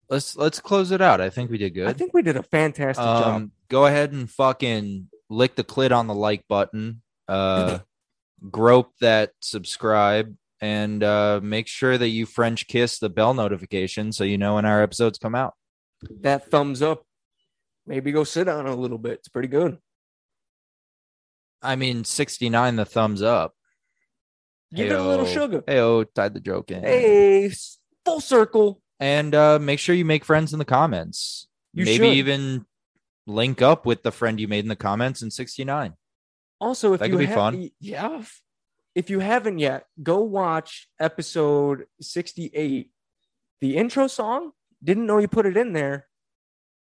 let's 0.09 0.37
let's 0.37 0.61
close 0.61 0.93
it 0.93 1.01
out. 1.01 1.21
I 1.21 1.31
think 1.31 1.51
we 1.51 1.59
did 1.59 1.71
good. 1.75 1.89
I 1.89 1.93
think 1.93 2.15
we 2.15 2.23
did 2.23 2.37
a 2.37 2.43
fantastic 2.45 3.03
job. 3.05 3.27
um, 3.27 3.53
go 3.69 3.87
ahead 3.87 4.13
and 4.13 4.31
fucking 4.31 5.09
lick 5.31 5.57
the 5.57 5.65
clit 5.65 5.93
on 5.93 6.07
the 6.07 6.15
like 6.15 6.47
button. 6.49 7.03
Uh, 7.27 7.81
grope 8.51 8.93
that 9.01 9.33
subscribe 9.41 10.35
and 10.61 11.03
uh, 11.03 11.41
make 11.43 11.67
sure 11.67 11.97
that 11.99 12.09
you 12.09 12.27
French 12.27 12.67
kiss 12.67 12.99
the 12.99 13.09
bell 13.09 13.35
notification 13.35 14.13
so 14.13 14.25
you 14.25 14.39
know 14.39 14.55
when 14.55 14.65
our 14.65 14.83
episodes 14.83 15.19
come 15.19 15.35
out. 15.35 15.55
That 16.21 16.51
thumbs 16.51 16.83
up. 16.83 17.05
Maybe 17.87 18.13
go 18.13 18.25
sit 18.25 18.49
on 18.49 18.67
it 18.67 18.71
a 18.71 18.77
little 18.77 18.99
bit. 18.99 19.13
It's 19.15 19.29
pretty 19.29 19.49
good. 19.49 19.79
I 21.63 21.77
mean, 21.77 22.05
69, 22.05 22.77
the 22.77 22.85
thumbs 22.85 23.23
up. 23.23 23.55
Give 24.73 24.93
it 24.93 24.95
a 24.95 25.03
little 25.03 25.27
sugar. 25.27 25.65
Hey, 25.67 25.81
oh, 25.81 26.05
tied 26.05 26.35
the 26.35 26.41
joke 26.41 26.71
in. 26.71 26.83
Hey, 26.83 27.51
full 28.05 28.21
circle. 28.21 28.81
And 29.01 29.35
uh, 29.35 29.59
make 29.59 29.79
sure 29.79 29.95
you 29.95 30.05
make 30.05 30.25
friends 30.25 30.53
in 30.53 30.59
the 30.59 30.65
comments. 30.65 31.49
You 31.73 31.85
Maybe 31.85 32.09
should. 32.09 32.17
even 32.17 32.67
link 33.29 33.63
up 33.63 33.87
with 33.87 34.03
the 34.03 34.11
friend 34.11 34.41
you 34.41 34.49
made 34.49 34.65
in 34.65 34.69
the 34.69 34.77
comments 34.77 35.23
in 35.23 35.31
69. 35.31 35.95
Also, 36.61 36.93
if 36.95 37.01
That 37.01 37.07
you 37.11 37.13
could 37.13 37.19
be 37.21 37.27
ha- 37.27 37.35
fun. 37.35 37.71
yeah, 37.81 38.23
if- 38.95 39.11
you 39.11 39.21
haven't 39.21 39.59
yet, 39.61 39.85
go 40.03 40.21
watch 40.25 40.89
episode 40.99 41.85
sixty-eight. 42.01 42.91
The 43.61 43.77
intro 43.77 44.07
song. 44.09 44.53
Didn't 44.83 45.07
know 45.07 45.19
you 45.19 45.29
put 45.29 45.47
it 45.47 45.57
in 45.57 45.73
there. 45.73 46.07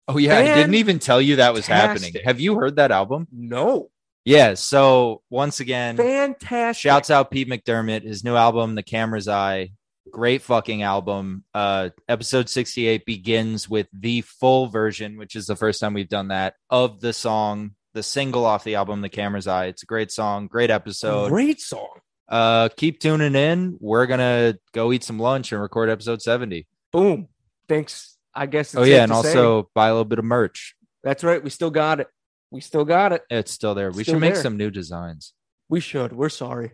Oh, 0.07 0.17
yeah. 0.17 0.37
I 0.37 0.43
didn't 0.55 0.73
even 0.75 0.99
tell 0.99 1.21
you 1.21 1.37
that 1.37 1.53
was 1.53 1.65
happening. 1.67 2.13
Have 2.25 2.39
you 2.39 2.55
heard 2.55 2.75
that 2.75 2.91
album? 2.91 3.27
No, 3.31 3.89
Yeah. 4.25 4.53
So, 4.55 5.21
once 5.29 5.59
again, 5.59 5.95
fantastic. 5.97 6.81
Shouts 6.81 7.09
out 7.09 7.29
Pete 7.31 7.47
McDermott, 7.47 8.03
his 8.03 8.23
new 8.23 8.35
album, 8.35 8.75
The 8.75 8.83
Camera's 8.83 9.27
Eye. 9.27 9.71
Great 10.11 10.41
fucking 10.41 10.83
album. 10.83 11.43
Uh 11.53 11.89
episode 12.09 12.49
68 12.49 13.05
begins 13.05 13.69
with 13.69 13.87
the 13.93 14.21
full 14.21 14.67
version, 14.67 15.17
which 15.17 15.35
is 15.35 15.45
the 15.45 15.55
first 15.55 15.79
time 15.79 15.93
we've 15.93 16.09
done 16.09 16.27
that, 16.27 16.55
of 16.69 16.99
the 16.99 17.13
song, 17.13 17.71
the 17.93 18.03
single 18.03 18.45
off 18.45 18.63
the 18.63 18.75
album, 18.75 19.01
The 19.01 19.09
Camera's 19.09 19.47
Eye. 19.47 19.67
It's 19.67 19.83
a 19.83 19.85
great 19.87 20.11
song, 20.11 20.47
great 20.47 20.69
episode. 20.69 21.29
Great 21.29 21.61
song. 21.61 21.99
Uh 22.27 22.69
keep 22.75 22.99
tuning 22.99 23.35
in. 23.35 23.77
We're 23.79 24.05
gonna 24.05 24.57
go 24.73 24.91
eat 24.91 25.03
some 25.03 25.19
lunch 25.19 25.51
and 25.51 25.61
record 25.61 25.89
episode 25.89 26.21
70. 26.21 26.67
Boom. 26.91 27.27
Thanks. 27.67 28.17
I 28.35 28.45
guess. 28.47 28.73
It's 28.73 28.75
oh 28.75 28.83
yeah, 28.83 29.03
and 29.03 29.11
to 29.11 29.21
say. 29.21 29.29
also 29.29 29.69
buy 29.73 29.87
a 29.87 29.91
little 29.91 30.05
bit 30.05 30.19
of 30.19 30.25
merch. 30.25 30.75
that's 31.03 31.23
right. 31.23 31.43
We 31.43 31.49
still 31.49 31.69
got 31.71 31.99
it. 31.99 32.07
We 32.51 32.61
still 32.61 32.85
got 32.85 33.13
it. 33.13 33.23
It's 33.29 33.51
still 33.51 33.73
there. 33.73 33.89
We 33.91 34.03
Still 34.03 34.15
should 34.15 34.21
make 34.21 34.33
there. 34.35 34.43
some 34.43 34.57
new 34.57 34.69
designs. 34.69 35.33
We 35.69 35.79
should. 35.79 36.13
We're 36.13 36.29
sorry. 36.29 36.73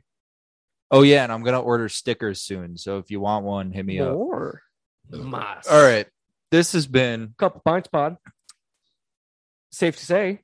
Oh 0.91 1.01
yeah, 1.03 1.23
and 1.23 1.31
I'm 1.31 1.43
gonna 1.43 1.61
order 1.61 1.87
stickers 1.89 2.41
soon. 2.41 2.77
So 2.77 2.97
if 2.97 3.11
you 3.11 3.19
want 3.19 3.45
one, 3.45 3.71
hit 3.71 3.85
me 3.85 3.99
up. 3.99 4.13
More. 4.13 4.61
Mas. 5.09 5.67
All 5.67 5.81
right. 5.81 6.07
This 6.51 6.73
has 6.73 6.87
been 6.87 7.33
Couple 7.37 7.61
pints 7.63 7.87
pod. 7.89 8.17
Safe 9.71 9.95
to 9.97 10.05
say. 10.05 10.39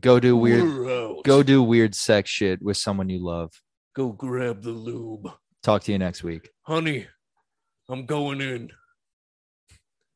go 0.00 0.18
do 0.18 0.36
weird 0.36 0.64
We're 0.64 0.90
out. 0.90 1.24
go 1.24 1.42
do 1.42 1.62
weird 1.62 1.94
sex 1.94 2.28
shit 2.30 2.60
with 2.62 2.76
someone 2.76 3.08
you 3.08 3.24
love. 3.24 3.52
Go 3.94 4.12
grab 4.12 4.62
the 4.62 4.70
lube. 4.70 5.30
Talk 5.62 5.82
to 5.84 5.92
you 5.92 5.98
next 5.98 6.22
week. 6.22 6.50
Honey, 6.62 7.06
I'm 7.88 8.06
going 8.06 8.40
in. 8.40 8.70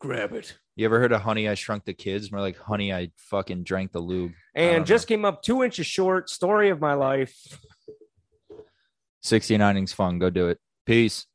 Grab 0.01 0.33
it. 0.33 0.59
You 0.77 0.85
ever 0.85 1.01
heard 1.01 1.13
of 1.13 1.23
Honey 1.23 1.49
I 1.49 1.55
Shrunk 1.55 1.85
the 1.85 1.93
Kids? 1.93 2.31
More 2.33 2.41
like 2.41 2.59
Honey 2.59 2.93
I 2.93 3.11
fucking 3.17 3.65
drank 3.65 3.93
the 3.93 4.01
lube. 4.01 4.33
And 4.55 4.87
just 4.87 5.07
came 5.07 5.25
up 5.25 5.43
two 5.43 5.63
inches 5.63 5.87
short. 5.87 6.31
Story 6.31 6.71
of 6.71 6.81
my 6.81 6.95
life. 6.95 7.37
69 9.23 9.71
innings 9.71 9.93
fun. 9.93 10.19
Go 10.19 10.31
do 10.31 10.49
it. 10.49 10.59
Peace. 10.87 11.27